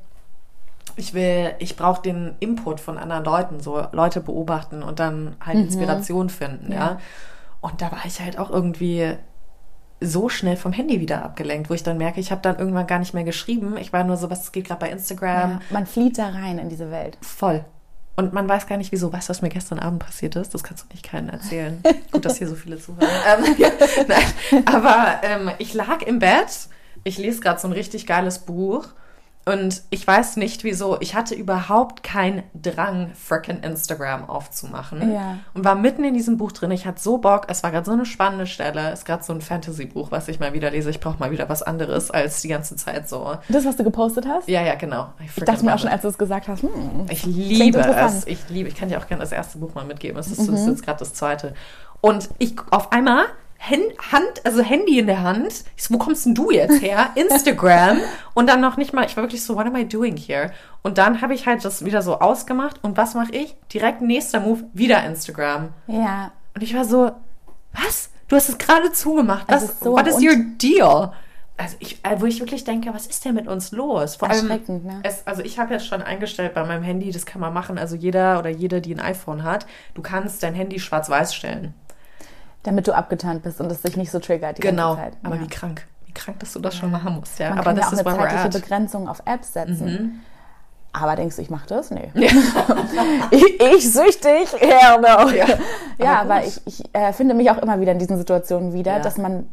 [0.98, 5.58] ich will, ich brauche den Input von anderen Leuten, so Leute beobachten und dann halt
[5.58, 6.78] Inspiration finden, ja.
[6.78, 6.92] Mhm.
[6.92, 6.98] Ja.
[7.62, 9.16] Und da war ich halt auch irgendwie
[10.00, 13.00] so schnell vom Handy wieder abgelenkt, wo ich dann merke, ich habe dann irgendwann gar
[13.00, 13.78] nicht mehr geschrieben.
[13.78, 15.52] Ich war nur so, was geht gerade bei Instagram?
[15.52, 17.18] ja, man flieht da rein in diese Welt.
[17.22, 17.66] Voll.
[18.16, 19.14] Und man weiß gar nicht, wieso.
[19.14, 20.54] Weißt du, was mir gestern Abend passiert ist?
[20.54, 21.82] Das kannst du nicht keinen erzählen.
[22.12, 23.08] Gut, dass hier so viele zuhören.
[23.28, 23.70] ähm, ja,
[24.08, 24.64] nein.
[24.66, 26.68] Aber ähm, ich lag im Bett.
[27.04, 28.88] Ich lese gerade so ein richtig geiles Buch.
[29.48, 31.00] Und ich weiß nicht wieso.
[31.00, 35.14] Ich hatte überhaupt keinen Drang, frickin' Instagram aufzumachen.
[35.14, 35.38] Ja.
[35.54, 36.70] Und war mitten in diesem Buch drin.
[36.72, 37.46] Ich hatte so Bock.
[37.48, 38.92] Es war gerade so eine spannende Stelle.
[38.92, 40.90] Es ist gerade so ein Fantasy-Buch, was ich mal wieder lese.
[40.90, 43.38] Ich brauche mal wieder was anderes als die ganze Zeit so.
[43.48, 44.50] Das, was du gepostet hast?
[44.50, 45.14] Ja, ja, genau.
[45.24, 48.28] Ich frickin' dachte mir auch schon, als du es gesagt hast, hm, Ich liebe es.
[48.28, 50.20] Ich liebe, ich kann dir auch gerne das erste Buch mal mitgeben.
[50.20, 51.54] Es ist, das ist jetzt gerade das zweite.
[52.02, 53.28] Und ich auf einmal
[53.60, 55.64] Hand, also Handy in der Hand.
[55.76, 57.10] Ich so, wo kommst denn du jetzt her?
[57.16, 58.00] Instagram.
[58.34, 60.52] und dann noch nicht mal, ich war wirklich so, what am I doing here?
[60.84, 62.80] Und dann habe ich halt das wieder so ausgemacht.
[62.84, 63.56] Und was mache ich?
[63.74, 65.70] Direkt nächster Move, wieder Instagram.
[65.88, 67.12] ja, Und ich war so,
[67.74, 68.10] was?
[68.28, 69.46] Du hast es gerade zugemacht.
[69.48, 71.14] Was, ist so what is your deal?
[71.60, 74.16] Also ich, äh, wo ich wirklich denke, was ist denn mit uns los?
[74.16, 75.00] Vor Erschreckend, ne?
[75.04, 77.80] Es, also ich habe jetzt schon eingestellt bei meinem Handy, das kann man machen.
[77.80, 81.74] Also jeder oder jede, die ein iPhone hat, du kannst dein Handy schwarz-weiß stellen.
[82.64, 84.96] Damit du abgeturnt bist und es dich nicht so triggert die Genau.
[84.96, 85.14] ganze Zeit.
[85.24, 85.42] Aber ja.
[85.42, 85.86] wie krank.
[86.06, 87.50] Wie krank, dass du das schon machen musst, ja.
[87.50, 88.48] Man Aber kann das ja auch ist eine zeitliche.
[88.48, 88.62] Mhm.
[88.62, 90.22] Begrenzung auf Apps setzen.
[90.94, 91.92] Aber denkst du, ich mache das?
[91.92, 92.12] Nee.
[93.32, 94.48] ich, ich süchtig?
[94.60, 95.30] Hell no.
[95.30, 95.46] Ja.
[96.00, 99.00] Ja, Aber ich, ich äh, finde mich auch immer wieder in diesen Situationen wieder, Ja.
[99.00, 99.48] dass man,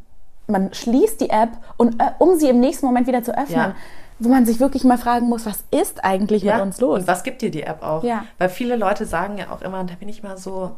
[0.47, 3.75] man schließt die App und äh, um sie im nächsten Moment wieder zu öffnen, Ja.
[4.19, 7.01] wo man sich wirklich mal fragen muss, was ist eigentlich mit uns los?
[7.01, 8.05] Und was gibt dir die App auch?
[8.05, 8.25] Ja.
[8.39, 10.73] Weil viele Leute sagen ja auch immer, und da bin ich mal so,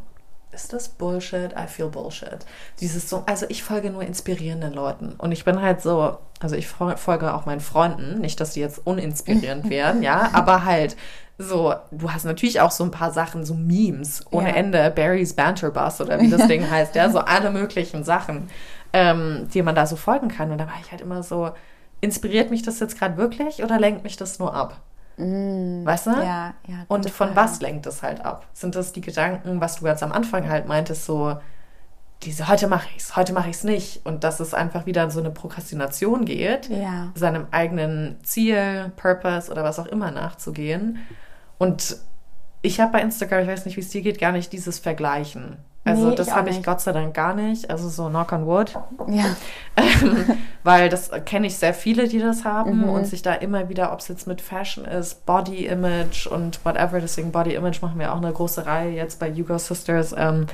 [0.52, 1.52] ist das Bullshit?
[1.52, 2.38] I feel Bullshit.
[2.80, 5.12] Dieses so, also ich folge nur inspirierenden Leuten.
[5.18, 8.60] Und ich bin halt so, also ich fol- folge auch meinen Freunden, nicht, dass die
[8.60, 10.96] jetzt uninspirierend werden, ja, aber halt
[11.38, 14.54] so, du hast natürlich auch so ein paar Sachen, so Memes ohne Ja.
[14.56, 18.48] Ende, Barry's Banter Bus oder wie das Ding heißt, ja, so alle möglichen Sachen,
[18.94, 20.50] ähm, die man da so folgen kann.
[20.50, 21.50] Und da war ich halt immer so,
[22.00, 24.80] inspiriert mich das jetzt gerade wirklich oder lenkt mich das nur ab?
[25.16, 26.10] Weißt du?
[26.10, 26.84] Mm, Ja, ja.
[26.88, 27.36] Und von Frage.
[27.36, 28.46] was lenkt es halt ab?
[28.52, 31.36] Sind das die Gedanken, was du jetzt am Anfang halt meintest, so,
[32.22, 34.04] diese, heute mache ich es, heute mache ich es nicht.
[34.04, 37.12] Und dass es einfach wieder in so eine Prokrastination geht, Ja.
[37.14, 40.98] seinem eigenen Ziel, Purpose oder was auch immer nachzugehen.
[41.58, 41.96] Und
[42.62, 45.56] ich habe bei Instagram, ich weiß nicht, wie es dir geht, gar nicht dieses Vergleichen.
[45.86, 46.62] Also Nee, das habe ich.
[46.62, 47.70] Gott sei Dank gar nicht.
[47.70, 48.74] Also so knock on wood.
[49.08, 49.24] Ja.
[50.64, 52.88] Weil das kenne ich sehr viele, die das haben Mhm.
[52.88, 57.00] und sich da immer wieder, ob es jetzt mit Fashion ist, Body Image und whatever,
[57.00, 60.12] deswegen Body Image machen wir auch eine große Reihe jetzt bei Hugo Sisters.
[60.16, 60.46] Ähm,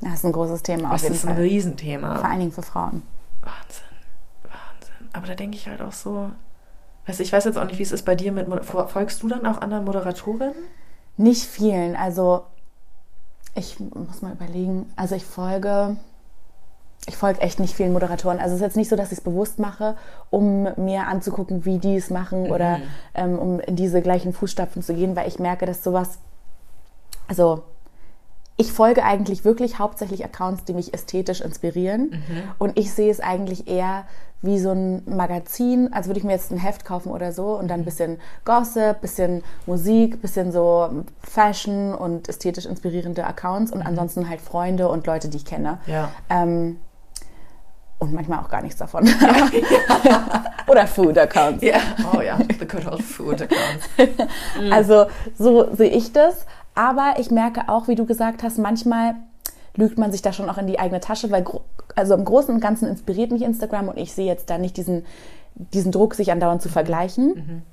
[0.00, 1.42] Das ist ein großes Thema auf das ist ein Fall.
[1.44, 2.16] Riesenthema.
[2.16, 3.02] Vor allen Dingen für Frauen.
[3.42, 3.84] Wahnsinn,
[4.44, 5.08] Wahnsinn.
[5.14, 6.30] Aber da denke ich halt auch so,
[7.06, 9.46] weiß, ich weiß jetzt auch nicht, wie es ist bei dir mit, folgst du dann
[9.46, 10.54] auch anderen Moderatorinnen?
[11.16, 11.96] Nicht vielen.
[11.96, 12.44] Also
[13.58, 14.86] ich muss mal überlegen.
[14.96, 15.96] Also ich folge,
[17.06, 18.38] ich folge echt nicht vielen Moderatoren.
[18.38, 19.96] Also es ist jetzt nicht so, dass ich es bewusst mache,
[20.30, 22.80] um mir anzugucken, wie die es machen oder
[23.14, 26.18] ähm, um in diese gleichen Fußstapfen zu gehen, weil ich merke, dass sowas,
[27.26, 27.64] also
[28.58, 32.22] ich folge eigentlich wirklich hauptsächlich Accounts, die mich ästhetisch inspirieren.
[32.58, 34.04] Und ich sehe es eigentlich eher
[34.42, 37.68] wie so ein Magazin, als würde ich mir jetzt ein Heft kaufen oder so und
[37.68, 44.28] dann ein bisschen Gossip, bisschen Musik, bisschen so Fashion und ästhetisch inspirierende Accounts und ansonsten
[44.28, 45.78] halt Freunde und Leute, die ich kenne.
[45.86, 46.10] Ja.
[46.28, 46.78] Ähm,
[47.98, 49.08] und manchmal auch gar nichts davon.
[50.68, 51.64] oder Food-Accounts.
[51.64, 51.78] Ja.
[52.12, 53.88] Oh ja, the good old food accounts.
[54.70, 55.06] Also
[55.36, 56.46] so sehe ich das.
[56.78, 59.16] Aber ich merke auch, wie du gesagt hast, manchmal
[59.74, 61.44] lügt man sich da schon auch in die eigene Tasche, weil
[61.96, 65.04] also im Großen und Ganzen inspiriert mich Instagram und ich sehe jetzt da nicht diesen,
[65.56, 67.64] diesen Druck, sich andauernd zu vergleichen.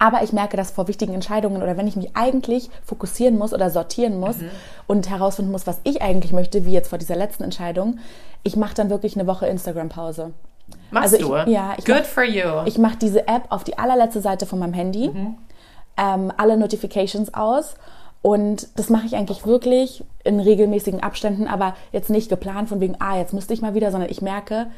[0.00, 3.70] Aber ich merke, dass vor wichtigen Entscheidungen oder wenn ich mich eigentlich fokussieren muss oder
[3.70, 4.34] sortieren muss
[4.88, 7.98] und herausfinden muss, was ich eigentlich möchte, wie jetzt vor dieser letzten Entscheidung,
[8.42, 10.32] ich mache dann wirklich eine Woche Instagram-Pause.
[10.90, 11.50] Machst Also ich- du?
[11.50, 12.62] ja, ich Good mach- for you.
[12.64, 15.12] Ich mache diese App auf die allerletzte Seite von meinem Handy,
[15.96, 17.74] ähm, alle Notifications aus
[18.22, 22.96] und das mache ich eigentlich wirklich in regelmäßigen Abständen, aber jetzt nicht geplant von wegen,
[23.00, 24.68] ah, jetzt müsste ich mal wieder, sondern ich merke,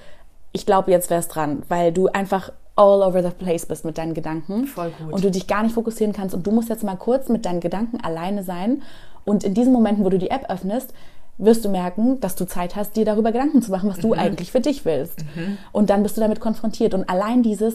[0.53, 3.99] ich glaube, jetzt wäre es dran, weil du einfach all over the place bist mit
[3.99, 4.67] deinen Gedanken.
[4.67, 5.13] Voll gut.
[5.13, 7.61] Und du dich gar nicht fokussieren kannst und du musst jetzt mal kurz mit deinen
[7.61, 8.83] Gedanken alleine sein
[9.25, 10.93] und in diesen Momenten, wo du die App öffnest,
[11.37, 14.03] wirst du merken, dass du Zeit hast, dir darüber Gedanken zu machen, was Mhm.
[14.03, 15.25] du eigentlich für dich willst.
[15.73, 16.95] Und dann bist du damit konfrontiert.
[16.95, 17.75] Und allein dieses,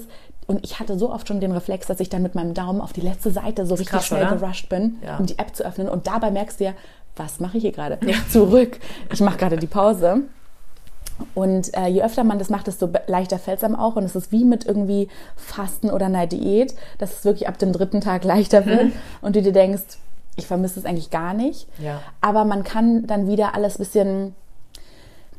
[0.50, 2.91] und ich hatte so oft schon den Reflex, dass ich dann mit meinem Daumen auf
[2.91, 4.36] die letzte Seite so richtig krass, schnell oder?
[4.38, 5.18] gerusht bin, Ja.
[5.18, 5.88] um die App zu öffnen.
[5.88, 6.74] Und dabei merkst du ja,
[7.16, 8.00] was mache ich hier gerade?
[8.32, 8.80] Zurück.
[9.14, 10.22] Ich mache gerade die Pause.
[11.36, 13.95] Und äh, je öfter man das macht, desto leichter fällt es einem auch.
[13.95, 17.72] Und es ist wie mit irgendwie Fasten oder einer Diät, dass es wirklich ab dem
[17.72, 18.91] dritten Tag leichter wird
[19.22, 19.84] und du dir denkst,
[20.36, 21.68] ich vermisse es eigentlich gar nicht.
[21.78, 22.00] Ja.
[22.22, 24.36] Aber man kann dann wieder alles ein bisschen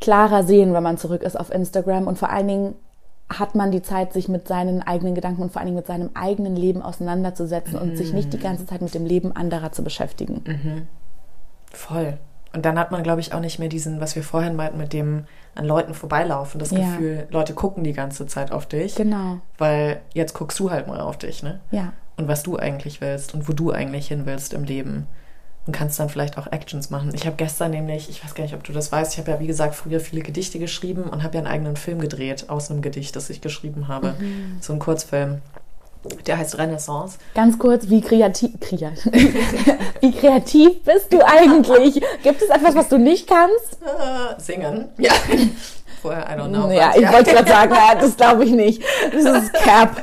[0.01, 2.07] klarer sehen, wenn man zurück ist auf Instagram.
[2.07, 2.75] Und vor allen Dingen
[3.31, 6.11] hat man die Zeit, sich mit seinen eigenen Gedanken und vor allen Dingen mit seinem
[6.15, 10.89] eigenen Leben auseinanderzusetzen und sich nicht die ganze Zeit mit dem Leben anderer zu beschäftigen.
[11.73, 12.19] Voll.
[12.53, 14.93] Und dann hat man, glaube ich, auch nicht mehr diesen, was wir vorhin meinten, mit
[14.93, 15.25] dem
[15.55, 16.59] an Leuten vorbeilaufen.
[16.59, 16.79] Das Ja.
[16.79, 18.97] Gefühl, Leute gucken die ganze Zeit auf dich.
[18.97, 19.39] Genau.
[19.59, 21.61] Weil jetzt guckst du halt mal auf dich, ne?
[21.71, 21.93] Ja.
[22.17, 25.07] Und was du eigentlich willst und wo du eigentlich hin willst im Leben.
[25.67, 27.13] Und kannst dann vielleicht auch Actions machen.
[27.15, 29.41] Ich habe gestern nämlich, ich weiß gar nicht, ob du das weißt, ich habe ja,
[29.41, 32.81] wie gesagt, früher viele Gedichte geschrieben und habe ja einen eigenen Film gedreht aus einem
[32.83, 34.15] Gedicht, das ich geschrieben habe.
[34.61, 35.43] So ein Kurzfilm.
[36.27, 37.19] Der heißt Renaissance.
[37.35, 38.53] Ganz kurz, wie kreativ,
[40.01, 42.01] wie kreativ bist du eigentlich?
[42.23, 43.79] Gibt es etwas, was du nicht kannst?
[43.83, 44.89] Äh, singen.
[44.97, 45.13] Ja.
[46.01, 46.71] Vorher, I don't know.
[46.71, 48.83] ja, ich wollte gerade sagen, ja, das glaube ich nicht.
[49.13, 50.03] Das ist Cap.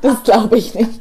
[0.00, 0.98] Das glaube ich nicht.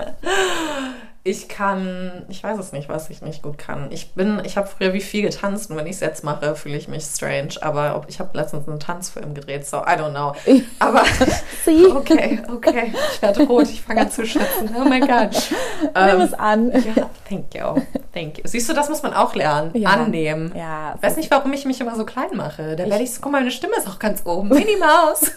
[1.29, 3.87] Ich kann, ich weiß es nicht, was ich nicht gut kann.
[3.91, 6.77] Ich bin, ich habe früher wie viel getanzt und wenn ich es jetzt mache, fühle
[6.77, 7.49] ich mich strange.
[7.59, 10.31] Aber ich habe letztens einen Tanzfilm gedreht, so I don't know.
[10.79, 11.01] Aber
[11.97, 14.69] okay, okay, ich werde rot, ich fange an zu schätzen.
[14.73, 15.31] Oh mein Gott.
[15.81, 16.71] nimm Ähm, es an.
[16.71, 17.81] ja, thank you,
[18.13, 18.43] thank you.
[18.45, 19.89] Siehst du, das muss man auch lernen, Ja.
[19.89, 20.53] annehmen.
[20.55, 22.77] Ja, Ich weiß nicht, warum ich mich immer so klein mache.
[22.77, 24.47] Da werde ich, guck mal, meine Stimme ist auch ganz oben.
[24.47, 25.29] Minnie Maus.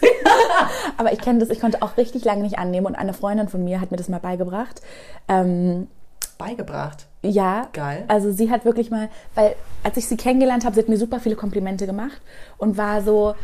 [0.97, 3.61] Aber ich kenne das, ich konnte auch richtig lange nicht annehmen und eine Freundin von
[3.63, 4.81] mir hat mir das mal beigebracht.
[5.27, 5.80] Ähm,
[6.41, 7.07] Beigebracht.
[7.21, 8.05] ja, Geil.
[8.07, 11.19] also sie hat wirklich mal, weil als ich sie kennengelernt habe, sie hat mir super
[11.19, 12.21] viele Komplimente gemacht
[12.57, 13.35] und war so,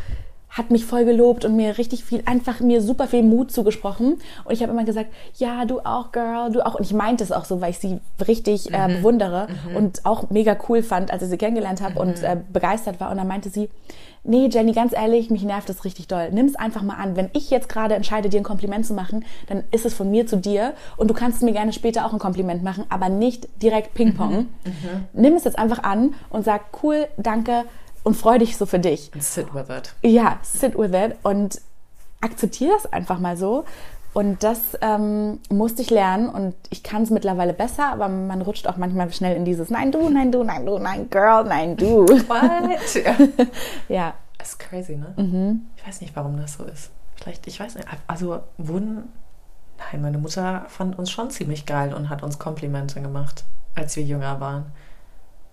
[0.49, 4.19] hat mich voll gelobt und mir richtig viel, einfach mir super viel Mut zugesprochen.
[4.45, 6.75] Und ich habe immer gesagt, ja, du auch, Girl, du auch.
[6.75, 10.57] Und ich meinte es auch so, weil ich sie richtig äh, bewundere und auch mega
[10.67, 13.11] cool fand, als ich sie kennengelernt habe und äh, begeistert war.
[13.11, 13.69] Und dann meinte sie,
[14.27, 16.29] nee, Jenny, ganz ehrlich, mich nervt das richtig doll.
[16.31, 17.15] Nimm es einfach mal an.
[17.15, 20.27] Wenn ich jetzt gerade entscheide, dir ein Kompliment zu machen, dann ist es von mir
[20.27, 23.93] zu dir und du kannst mir gerne später auch ein Kompliment machen, aber nicht direkt
[23.93, 24.47] Ping-Pong.
[25.13, 27.63] Nimm es jetzt einfach an und sag, cool, danke
[28.03, 29.11] und freu dich so für dich.
[29.13, 29.93] And sit with it.
[30.01, 31.61] Ja, sit with it und
[32.21, 33.65] akzeptiere das einfach mal so.
[34.17, 38.65] Und das ähm, musste ich lernen und ich kann es mittlerweile besser, aber man rutscht
[38.65, 42.07] auch manchmal schnell in dieses Nein, du, nein, du, nein, du, nein, Girl, nein, du.
[42.07, 42.95] What?
[43.05, 43.15] Ja.
[43.87, 44.13] ja.
[44.39, 45.13] Das ist crazy, ne?
[45.17, 45.67] Mhm.
[45.75, 46.89] Ich weiß nicht, warum das so ist.
[47.15, 47.87] Vielleicht, ich weiß nicht.
[48.07, 49.03] Also wurden.
[49.77, 53.43] Nein, meine Mutter fand uns schon ziemlich geil und hat uns Komplimente gemacht,
[53.75, 54.65] als wir jünger waren.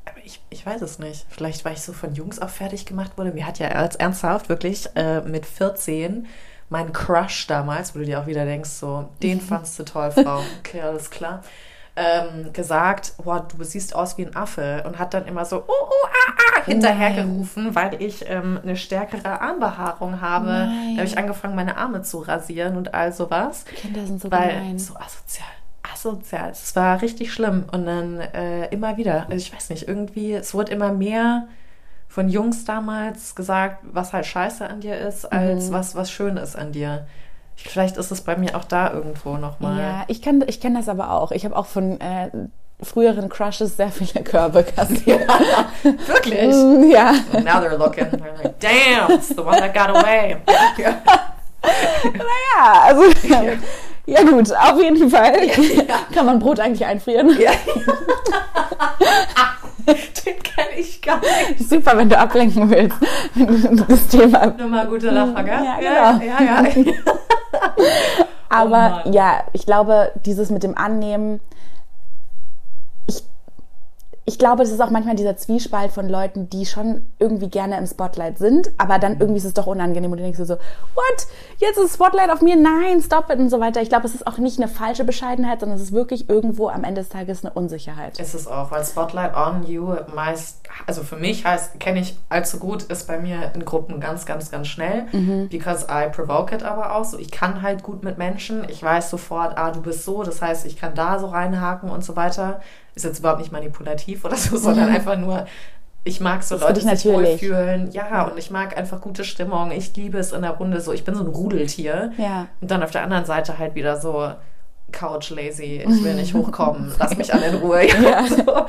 [0.07, 1.27] Aber ich, ich weiß es nicht.
[1.29, 3.33] Vielleicht, weil ich so von Jungs auch fertig gemacht wurde.
[3.33, 6.27] Mir hat ja als ernsthaft wirklich äh, mit 14
[6.75, 10.43] mein Crush damals, wo du dir auch wieder denkst, so, den fandst du toll, Frau.
[10.59, 11.43] Okay, alles klar
[11.97, 15.61] ähm, gesagt, boah, du siehst aus wie ein Affe und hat dann immer so uh,
[15.61, 20.47] uh, ah, ah, hinterhergerufen, weil ich ähm, eine stärkere Armbehaarung habe.
[20.47, 20.95] Nein.
[20.95, 23.64] Da habe ich angefangen, meine Arme zu rasieren und all sowas.
[23.77, 24.79] Kinder sind so weil, gemein.
[24.79, 25.49] So asozial.
[25.83, 26.51] Asozial.
[26.51, 27.64] Es war richtig schlimm.
[27.70, 31.47] Und dann äh, immer wieder, also ich weiß nicht, irgendwie, es wurde immer mehr
[32.15, 35.73] von Jungs damals gesagt, was halt scheiße an dir ist, als mhm.
[35.73, 37.09] was, was schön ist an dir.
[37.57, 39.81] Vielleicht ist es bei mir auch da irgendwo nochmal.
[39.81, 41.33] Ja, ich kenne ich kenn das aber auch.
[41.33, 42.31] Ich habe auch von äh,
[42.81, 45.29] früheren Crushes sehr viele Körbe kassiert.
[46.07, 46.55] Wirklich?
[46.55, 47.15] Mm, ja.
[47.43, 48.07] now they're looking.
[48.07, 50.37] They're like, damn, it's the one that got away.
[52.05, 53.03] naja, also.
[53.27, 53.43] Ja.
[54.07, 54.23] ja.
[54.23, 55.55] gut, auf jeden Fall ja.
[56.15, 57.37] kann man Brot eigentlich einfrieren.
[57.41, 57.51] Ja.
[60.24, 61.68] Den kenne ich gar nicht.
[61.68, 62.97] Super, wenn du ablenken willst.
[63.89, 64.47] Das Thema.
[64.47, 65.64] Nochmal gute Lacher, gell?
[65.64, 66.24] Ja, genau.
[66.24, 66.68] ja, ja.
[66.68, 66.93] ja.
[68.49, 71.41] Aber oh ja, ich glaube, dieses mit dem Annehmen,
[74.27, 77.87] ich glaube, das ist auch manchmal dieser Zwiespalt von Leuten, die schon irgendwie gerne im
[77.87, 81.27] Spotlight sind, aber dann irgendwie ist es doch unangenehm und du denkst so, what?
[81.59, 82.57] Jetzt ist Spotlight auf mir?
[82.57, 83.83] Nein, stop it und so weiter.
[83.83, 86.85] Ich glaube, es ist auch nicht eine falsche Bescheidenheit, sondern es ist wirklich irgendwo am
[86.85, 88.18] Ende des Tages eine Unsicherheit.
[88.18, 92.59] Ist es auch, weil Spotlight on you meist, also für mich heißt, kenne ich allzu
[92.59, 95.49] gut, ist bei mir in Gruppen ganz, ganz, ganz schnell, mhm.
[95.51, 97.18] because I provoke it aber auch so.
[97.18, 100.64] Ich kann halt gut mit Menschen, ich weiß sofort, ah, du bist so, das heißt,
[100.64, 102.62] ich kann da so reinhaken und so weiter
[102.95, 104.97] ist jetzt überhaupt nicht manipulativ oder so, sondern mhm.
[104.97, 105.47] einfach nur,
[106.05, 107.91] ich mag so das Leute sich wohlfühlen.
[107.93, 109.71] Ja, und ich mag einfach gute Stimmung.
[109.71, 110.93] Ich liebe es in der Runde so.
[110.93, 112.13] Ich bin so ein Rudeltier.
[112.19, 112.49] Ja.
[112.61, 114.31] Und dann auf der anderen Seite halt wieder so
[114.93, 115.83] Couch lazy.
[115.87, 116.93] Ich will nicht hochkommen.
[116.99, 117.87] Lass mich alle in Ruhe.
[117.89, 118.27] Ja, ja.
[118.27, 118.67] So.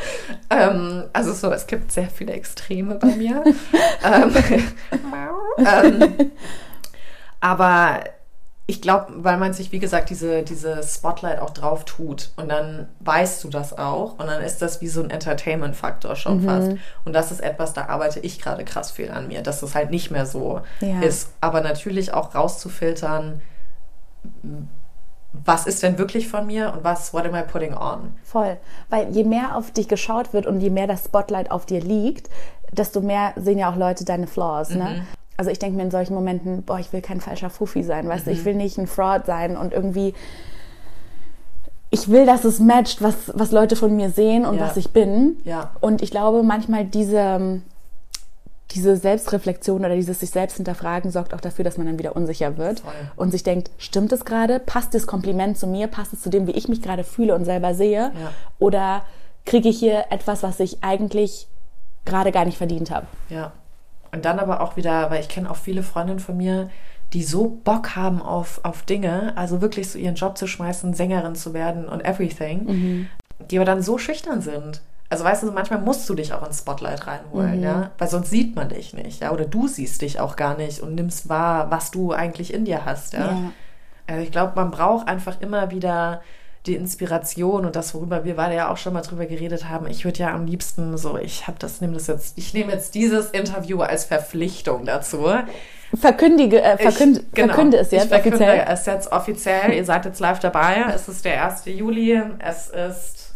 [0.50, 3.44] Ähm, also so, es gibt sehr viele Extreme bei mir.
[4.04, 4.34] ähm,
[5.58, 6.32] ähm,
[7.42, 8.00] aber
[8.68, 12.88] ich glaube, weil man sich, wie gesagt, diese, diese Spotlight auch drauf tut und dann
[13.02, 16.46] weißt du das auch und dann ist das wie so ein Entertainment-Faktor schon mhm.
[16.48, 16.72] fast.
[17.06, 19.92] Und das ist etwas, da arbeite ich gerade krass viel an mir, dass das halt
[19.92, 21.02] nicht mehr so ja.
[21.02, 21.30] ist.
[21.42, 23.42] Aber natürlich auch rauszufiltern,
[25.32, 28.16] was ist denn wirklich von mir und was, what am I putting on?
[28.24, 28.58] Voll.
[28.90, 32.32] Weil je mehr auf dich geschaut wird und je mehr das Spotlight auf dir liegt,
[32.72, 34.76] desto mehr sehen ja auch Leute deine Flaws, ne?
[34.76, 34.82] mhm.
[34.84, 35.08] ne?
[35.38, 38.26] Also ich denke mir in solchen Momenten, boah, ich will kein falscher Fuffi sein, weißt
[38.26, 38.32] mhm.
[38.32, 40.14] du, ich will nicht ein Fraud sein und irgendwie,
[41.90, 44.62] ich will, dass es matcht, was, was Leute von mir sehen und ja.
[44.62, 45.38] was ich bin.
[45.44, 45.72] Ja.
[45.82, 47.62] Und ich glaube, manchmal diese,
[48.72, 52.58] diese Selbstreflexion oder dieses sich selbst hinterfragen sorgt auch dafür, dass man dann wieder unsicher
[52.58, 52.94] wird Voll.
[53.18, 54.60] und sich denkt, stimmt es gerade?
[54.60, 55.88] Passt das Kompliment zu mir?
[55.88, 58.12] Passt es zu dem, wie ich mich gerade fühle und selber sehe?
[58.20, 58.32] Ja.
[58.60, 59.04] Oder
[59.46, 61.48] kriege ich hier etwas, was ich eigentlich
[62.06, 63.08] gerade gar nicht verdient habe?
[63.30, 63.52] Ja.
[64.16, 66.70] Und dann aber auch wieder, weil ich kenne auch viele Freundinnen von mir,
[67.14, 71.36] die so Bock haben auf, auf Dinge, also wirklich so ihren Job zu schmeißen, Sängerin
[71.36, 73.08] zu werden und everything, mhm.
[73.52, 74.82] die aber dann so schüchtern sind.
[75.10, 77.64] Also weißt du, manchmal musst du dich auch ins Spotlight reinholen, mhm.
[77.64, 80.80] ja, weil sonst sieht man dich nicht, ja, oder du siehst dich auch gar nicht
[80.80, 83.26] und nimmst wahr, was du eigentlich in dir hast, ja.
[83.26, 83.52] ja.
[84.08, 86.22] Also ich glaube, man braucht einfach immer wieder
[86.66, 89.88] die Inspiration und das, worüber wir beide ja auch schon mal drüber geredet haben.
[89.88, 92.96] Ich würde ja am liebsten so, ich habe das, nehme das jetzt, ich nehme jetzt
[92.96, 95.26] dieses Interview als Verpflichtung dazu.
[95.94, 98.66] Verkündige, äh, verkünd, ich, genau, verkünde es jetzt ich verkünde offiziell.
[98.68, 99.74] es jetzt offiziell.
[99.74, 100.86] Ihr seid jetzt live dabei.
[100.94, 101.66] Es ist der 1.
[101.66, 102.22] Juli.
[102.40, 103.36] Es ist,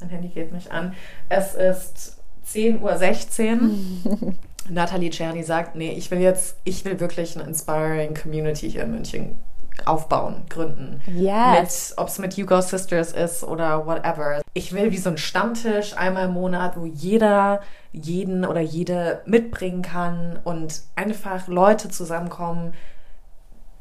[0.00, 0.94] mein Handy geht nicht an.
[1.28, 2.16] Es ist
[2.50, 3.60] 10.16
[4.04, 4.34] Uhr.
[4.68, 8.90] Nathalie Czerny sagt, nee, ich will jetzt, ich will wirklich eine inspiring Community hier in
[8.92, 9.36] München
[9.84, 11.00] aufbauen, gründen.
[11.06, 11.94] Yes.
[11.96, 14.40] Ob es mit You Go Sisters ist oder whatever.
[14.54, 17.60] Ich will wie so ein Stammtisch einmal im Monat, wo jeder
[17.92, 22.72] jeden oder jede mitbringen kann und einfach Leute zusammenkommen,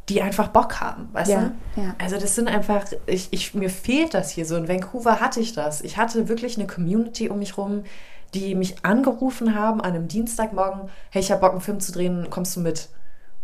[0.10, 1.82] die einfach Bock haben, weißt ja, du?
[1.82, 1.96] Ja.
[1.98, 4.56] Also das sind einfach, ich, ich, mir fehlt das hier so.
[4.56, 5.82] In Vancouver hatte ich das.
[5.82, 7.84] Ich hatte wirklich eine Community um mich rum,
[8.34, 12.28] die mich angerufen haben an einem Dienstagmorgen, hey, ich habe Bock, einen Film zu drehen,
[12.30, 12.90] kommst du mit?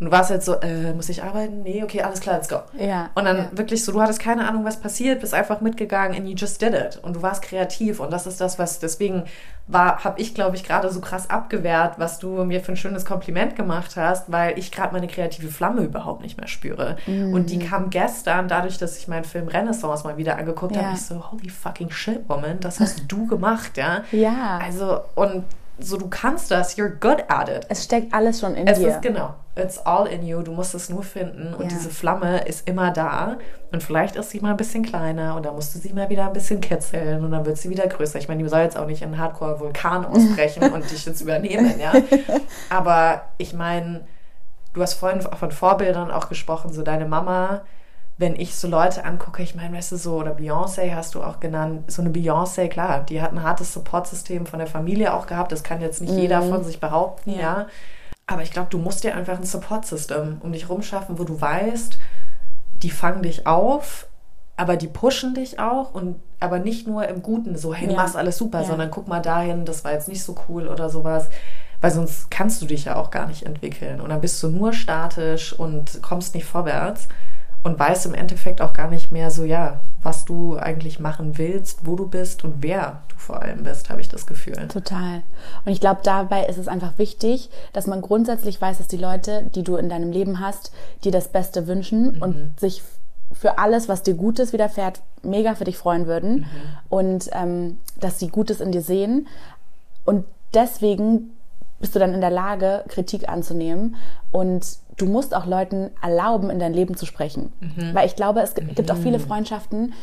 [0.01, 1.61] Und du warst halt so, äh, muss ich arbeiten?
[1.61, 2.61] Nee, okay, alles klar, let's go.
[2.75, 3.49] Ja, Und dann ja.
[3.51, 6.73] wirklich so, du hattest keine Ahnung, was passiert, bist einfach mitgegangen and you just did
[6.73, 6.99] it.
[7.03, 9.25] Und du warst kreativ und das ist das, was deswegen
[9.67, 13.05] war, habe ich, glaube ich, gerade so krass abgewehrt, was du mir für ein schönes
[13.05, 16.97] Kompliment gemacht hast, weil ich gerade meine kreative Flamme überhaupt nicht mehr spüre.
[17.05, 17.33] Mhm.
[17.35, 20.81] Und die kam gestern, dadurch, dass ich meinen Film Renaissance mal wieder angeguckt Ja.
[20.85, 24.01] habe, ich so, holy fucking shit, woman, das hast du gemacht, ja.
[24.11, 24.59] Ja.
[24.63, 25.43] Also, und
[25.81, 27.65] so, du kannst das, you're good at it.
[27.69, 28.89] Es steckt alles schon in Es dir.
[28.89, 30.41] ist genau, it's all in you.
[30.41, 31.67] Du musst es nur finden und Ja.
[31.77, 33.37] diese Flamme ist immer da.
[33.71, 36.25] Und vielleicht ist sie mal ein bisschen kleiner und dann musst du sie mal wieder
[36.27, 38.19] ein bisschen kitzeln und dann wird sie wieder größer.
[38.19, 41.79] Ich meine, die soll jetzt auch nicht in einen Hardcore-Vulkan ausbrechen und dich jetzt übernehmen,
[41.79, 41.93] ja.
[42.69, 44.01] Aber ich meine,
[44.73, 47.61] du hast vorhin von Vorbildern auch gesprochen, so deine Mama.
[48.21, 51.39] Wenn ich so Leute angucke, ich meine, weißt du, so, oder Beyoncé hast du auch
[51.39, 55.51] genannt, so eine Beyoncé, klar, die hat ein hartes Supportsystem von der Familie auch gehabt,
[55.51, 57.39] das kann jetzt nicht jeder von sich behaupten, Ja.
[57.39, 57.67] ja.
[58.27, 61.97] Aber ich glaube, du musst dir einfach ein Support-System um dich rumschaffen, wo du weißt,
[62.83, 64.05] die fangen dich auf,
[64.55, 68.01] aber die pushen dich auch und aber nicht nur im Guten, so, hey, du Ja.
[68.01, 68.65] machst alles super, Ja.
[68.67, 71.27] sondern guck mal dahin, das war jetzt nicht so cool oder sowas.
[71.81, 73.99] Weil sonst kannst du dich ja auch gar nicht entwickeln.
[73.99, 77.07] Und dann bist du nur statisch und kommst nicht vorwärts
[77.63, 81.85] und weißt im Endeffekt auch gar nicht mehr so, ja, was du eigentlich machen willst,
[81.85, 84.67] wo du bist und wer du vor allem bist, habe ich das Gefühl.
[84.67, 85.21] Total.
[85.63, 89.43] Und ich glaube, dabei ist es einfach wichtig, dass man grundsätzlich weiß, dass die Leute,
[89.53, 90.71] die du in deinem Leben hast,
[91.03, 92.81] dir das Beste wünschen und sich
[93.31, 96.45] für alles, was dir Gutes widerfährt, mega für dich freuen würden
[96.89, 99.27] und ähm, dass sie Gutes in dir sehen.
[100.03, 101.31] Und deswegen
[101.79, 103.95] bist du dann in der Lage, Kritik anzunehmen
[104.31, 104.65] und
[105.01, 107.51] du musst auch Leuten erlauben, in dein Leben zu sprechen.
[107.93, 109.93] Weil ich glaube, es gibt, gibt auch viele Freundschaften,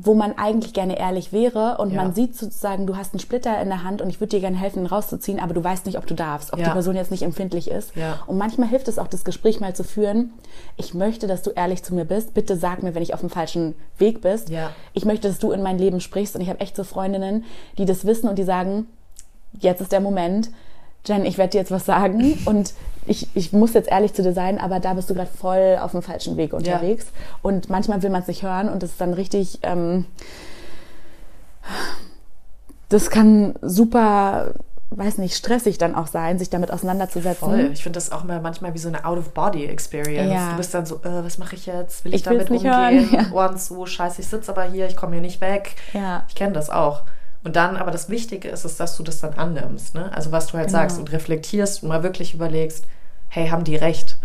[0.00, 2.02] wo man eigentlich gerne ehrlich wäre und Ja.
[2.02, 4.56] man sieht sozusagen, du hast einen Splitter in der Hand und ich würde dir gerne
[4.56, 6.66] helfen, ihn rauszuziehen, aber du weißt nicht, ob du darfst, ob Ja.
[6.66, 7.96] die Person jetzt nicht empfindlich ist.
[7.96, 8.20] Ja.
[8.28, 10.30] Und manchmal hilft es auch, das Gespräch mal zu führen.
[10.76, 12.32] Ich möchte, dass du ehrlich zu mir bist.
[12.32, 14.50] Bitte sag mir, wenn ich auf dem falschen Weg bist.
[14.92, 16.36] Ich möchte, dass du in mein Leben sprichst.
[16.36, 17.44] Und ich habe echt so Freundinnen,
[17.76, 18.86] die das wissen und die sagen,
[19.58, 20.50] jetzt ist der Moment.
[21.06, 22.72] Jen, ich werde dir jetzt was sagen und
[23.08, 25.92] ich, ich muss jetzt ehrlich zu dir sein, aber da bist du gerade voll auf
[25.92, 27.06] dem falschen Weg unterwegs.
[27.42, 30.06] Und manchmal will man es nicht hören und das ist dann richtig, ähm,
[32.88, 34.54] das kann super,
[34.90, 37.48] weiß nicht, stressig dann auch sein, sich damit auseinanderzusetzen.
[37.48, 37.70] Voll.
[37.72, 40.32] Ich finde das auch mal manchmal wie so eine Out-of-Body-Experience.
[40.32, 40.50] Ja.
[40.52, 42.04] Du bist dann so, äh, was mache ich jetzt?
[42.04, 43.10] Will ich, Ich damit nicht umgehen?
[43.10, 43.32] hören, ja.
[43.32, 45.76] Ohren zu, scheiße, ich sitze aber hier, ich komme hier nicht weg.
[45.92, 46.24] Ja.
[46.28, 47.02] Ich kenne das auch.
[47.44, 49.94] Und dann, aber das Wichtige ist, ist, dass du das dann annimmst.
[49.94, 50.10] Ne?
[50.12, 50.78] Also was du halt Genau.
[50.80, 52.84] sagst und reflektierst und mal wirklich überlegst,
[53.28, 54.16] hey, haben die recht?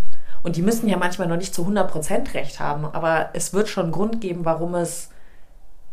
[0.44, 3.84] Und die müssen ja manchmal noch nicht zu 100% recht haben, aber es wird schon
[3.86, 5.10] einen Grund geben, warum es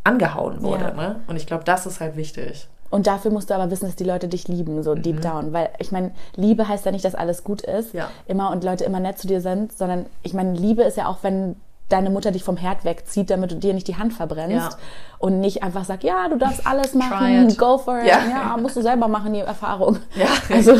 [0.04, 0.84] angehauen wurde.
[0.84, 0.90] Ja.
[0.94, 1.16] Ne?
[1.26, 2.68] Und ich glaube, das ist halt wichtig.
[2.90, 5.52] Und dafür musst du aber wissen, dass die Leute dich lieben, so deep down.
[5.52, 8.10] Weil ich meine, Liebe heißt ja nicht, dass alles gut ist Ja.
[8.26, 11.18] immer und Leute immer nett zu dir sind, sondern ich meine, Liebe ist ja auch,
[11.22, 11.54] wenn
[11.88, 14.78] deine Mutter dich vom Herd wegzieht, damit du dir nicht die Hand verbrennst Ja.
[15.18, 18.18] und nicht einfach sagt, ja, du darfst alles machen, go for it, Ja.
[18.28, 19.98] ja, musst du selber machen, die Erfahrung.
[20.16, 20.26] Ja.
[20.52, 20.74] Also,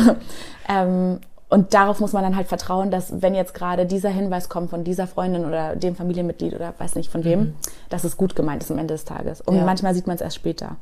[0.67, 1.19] ähm,
[1.51, 4.83] und darauf muss man dann halt vertrauen, dass wenn jetzt gerade dieser Hinweis kommt von
[4.83, 7.53] dieser Freundin oder dem Familienmitglied oder weiß nicht von wem,
[7.89, 9.41] dass es gut gemeint ist am Ende des Tages.
[9.41, 9.59] Und Mhm.
[9.59, 9.65] Ja.
[9.65, 10.77] manchmal sieht man es erst später.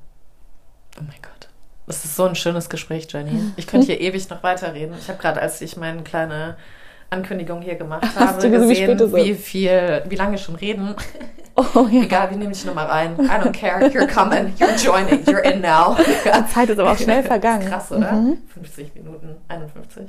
[0.98, 1.50] Oh mein Gott.
[1.88, 3.52] Das ist so ein schönes Gespräch, Jenny.
[3.58, 4.96] Ich könnte hier ewig noch weiterreden.
[5.00, 6.56] Ich habe gerade, als ich meine kleine
[7.10, 10.96] Ankündigung hier gemacht habe, gesehen, wie wie viel, wie lange schon reden.
[11.76, 12.04] Oh ja.
[12.04, 13.16] Egal, wir nehmen dich nochmal rein.
[13.20, 13.84] I don't care.
[13.90, 14.54] You're coming.
[14.60, 15.26] You're joining.
[15.26, 15.94] You're in now.
[16.26, 17.66] Die Zeit ist aber auch schnell vergangen.
[17.66, 17.70] Mhm.
[17.70, 18.24] Krass, oder?
[18.54, 20.06] 50 Minuten, 51.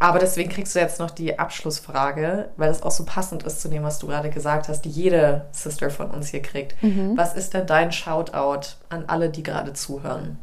[0.00, 3.68] Aber deswegen kriegst du jetzt noch die Abschlussfrage, weil es auch so passend ist zu
[3.68, 6.80] dem, was du gerade gesagt hast, die jede Sister von uns hier kriegt.
[6.82, 7.16] Mhm.
[7.16, 10.38] Was ist denn dein Shoutout an alle, die gerade zuhören?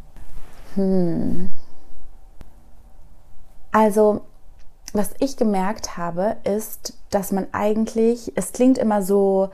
[3.72, 4.22] Also,
[4.94, 9.52] was ich gemerkt habe, ist, dass man eigentlich, es klingt immer so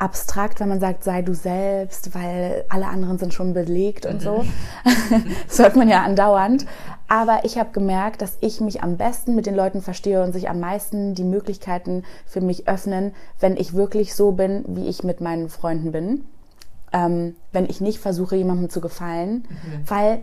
[0.00, 4.44] abstrakt, wenn man sagt, sei du selbst, weil alle anderen sind schon belegt und so.
[5.48, 6.66] das hört man ja andauernd.
[7.06, 10.48] Aber ich habe gemerkt, dass ich mich am besten mit den Leuten verstehe und sich
[10.48, 15.20] am meisten die Möglichkeiten für mich öffnen, wenn ich wirklich so bin, wie ich mit
[15.20, 16.24] meinen Freunden bin.
[16.92, 19.46] Ähm, wenn ich nicht versuche, jemandem zu gefallen,
[19.86, 20.22] weil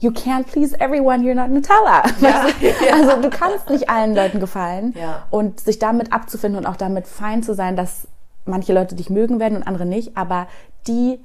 [0.00, 2.02] you can't please everyone, you're not Nutella.
[2.20, 2.94] Ja, ja.
[2.94, 4.94] Also du kannst nicht allen Leuten gefallen.
[4.98, 5.26] Ja.
[5.30, 8.06] Und sich damit abzufinden und auch damit fein zu sein, dass
[8.44, 10.46] manche Leute dich mögen werden und andere nicht, aber
[10.86, 11.20] die,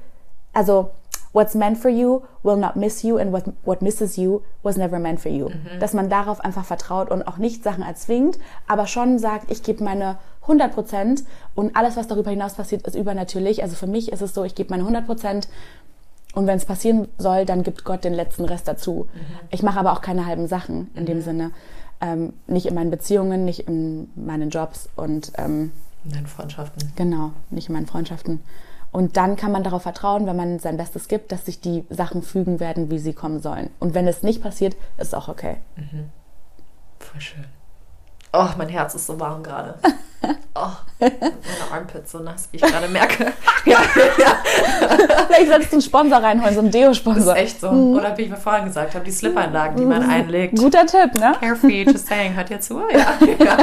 [0.54, 0.92] also
[1.34, 5.00] what's meant for you will not miss you and what, what misses you was never
[5.00, 5.50] meant for you.
[5.80, 9.84] Dass man darauf einfach vertraut und auch nicht Sachen erzwingt, aber schon sagt, ich gebe
[9.84, 13.64] meine 100 Prozent und alles, was darüber hinaus passiert, ist übernatürlich.
[13.64, 15.48] Also für mich ist es so, ich gebe meine 100 Prozent
[16.36, 19.08] und wenn es passieren soll, dann gibt Gott den letzten Rest dazu.
[19.52, 21.52] Ich mache aber auch keine halben Sachen in dem Sinne.
[22.02, 25.72] Ähm, nicht in meinen Beziehungen, nicht in meinen Jobs und ähm,
[26.06, 26.92] In deinen Freundschaften.
[26.96, 28.40] genau, nicht in meinen Freundschaften.
[28.92, 32.22] Und dann kann man darauf vertrauen, wenn man sein Bestes gibt, dass sich die Sachen
[32.22, 33.70] fügen werden, wie sie kommen sollen.
[33.80, 35.58] Und wenn es nicht passiert, ist auch okay.
[37.00, 37.44] Voll schön.
[38.38, 39.76] Oh, mein Herz ist so warm gerade.
[40.58, 40.70] Oh,
[41.00, 41.14] meine
[41.72, 43.34] Armpits so nass, wie ich gerade merke.
[43.66, 43.78] ja,
[44.18, 44.38] ja,
[45.28, 47.36] Vielleicht solltest du einen Sponsor reinholen, so einen das Deo-Sponsor.
[47.36, 47.70] ist echt so.
[47.70, 50.58] Oder wie ich mir vorhin gesagt habe, die Slip-Einlagen, die man einlegt.
[50.58, 51.36] Guter Tipp, ne?
[51.40, 52.36] Carefree, just saying.
[52.36, 52.82] Hört ihr zu?
[52.92, 53.18] Ja.
[53.46, 53.58] ja.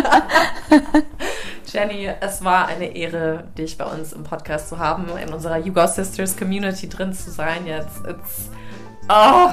[1.66, 5.72] Jenny, es war eine Ehre, dich bei uns im Podcast zu haben, in unserer You
[5.72, 8.06] Go Sisters Community drin zu sein jetzt.
[8.06, 8.50] It's,
[9.08, 9.48] oh,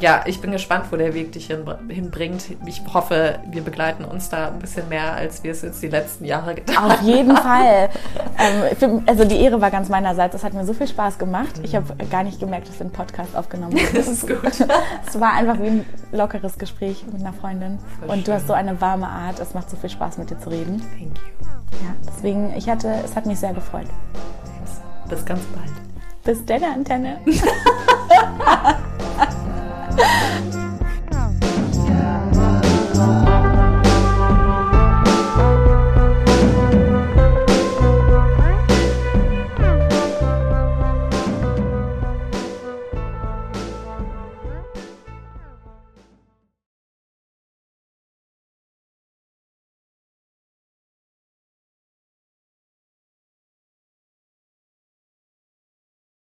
[0.00, 2.44] ja, ich bin gespannt, wo der Weg dich hin, hinbringt.
[2.66, 6.24] Ich hoffe, wir begleiten uns da ein bisschen mehr, als wir es jetzt die letzten
[6.24, 6.90] Jahre getan haben.
[6.92, 7.90] Auf jeden Fall.
[8.38, 10.34] Ähm, für, also die Ehre war ganz meinerseits.
[10.34, 11.60] Es hat mir so viel Spaß gemacht.
[11.62, 13.94] Ich habe gar nicht gemerkt, dass wir einen Podcast aufgenommen haben.
[13.94, 14.40] Das ist gut.
[15.06, 17.78] Es war einfach wie ein lockeres Gespräch mit einer Freundin.
[18.00, 18.34] Voll Und du schön.
[18.34, 19.40] hast so eine warme Art.
[19.40, 20.80] Es macht so viel Spaß, mit dir zu reden.
[20.98, 21.84] Thank you.
[21.84, 23.86] Ja, deswegen, ich hatte, es hat mich sehr gefreut.
[25.08, 25.70] Bis ganz bald.
[26.24, 27.18] Bis deine Antenne.
[30.00, 30.69] ハハハ!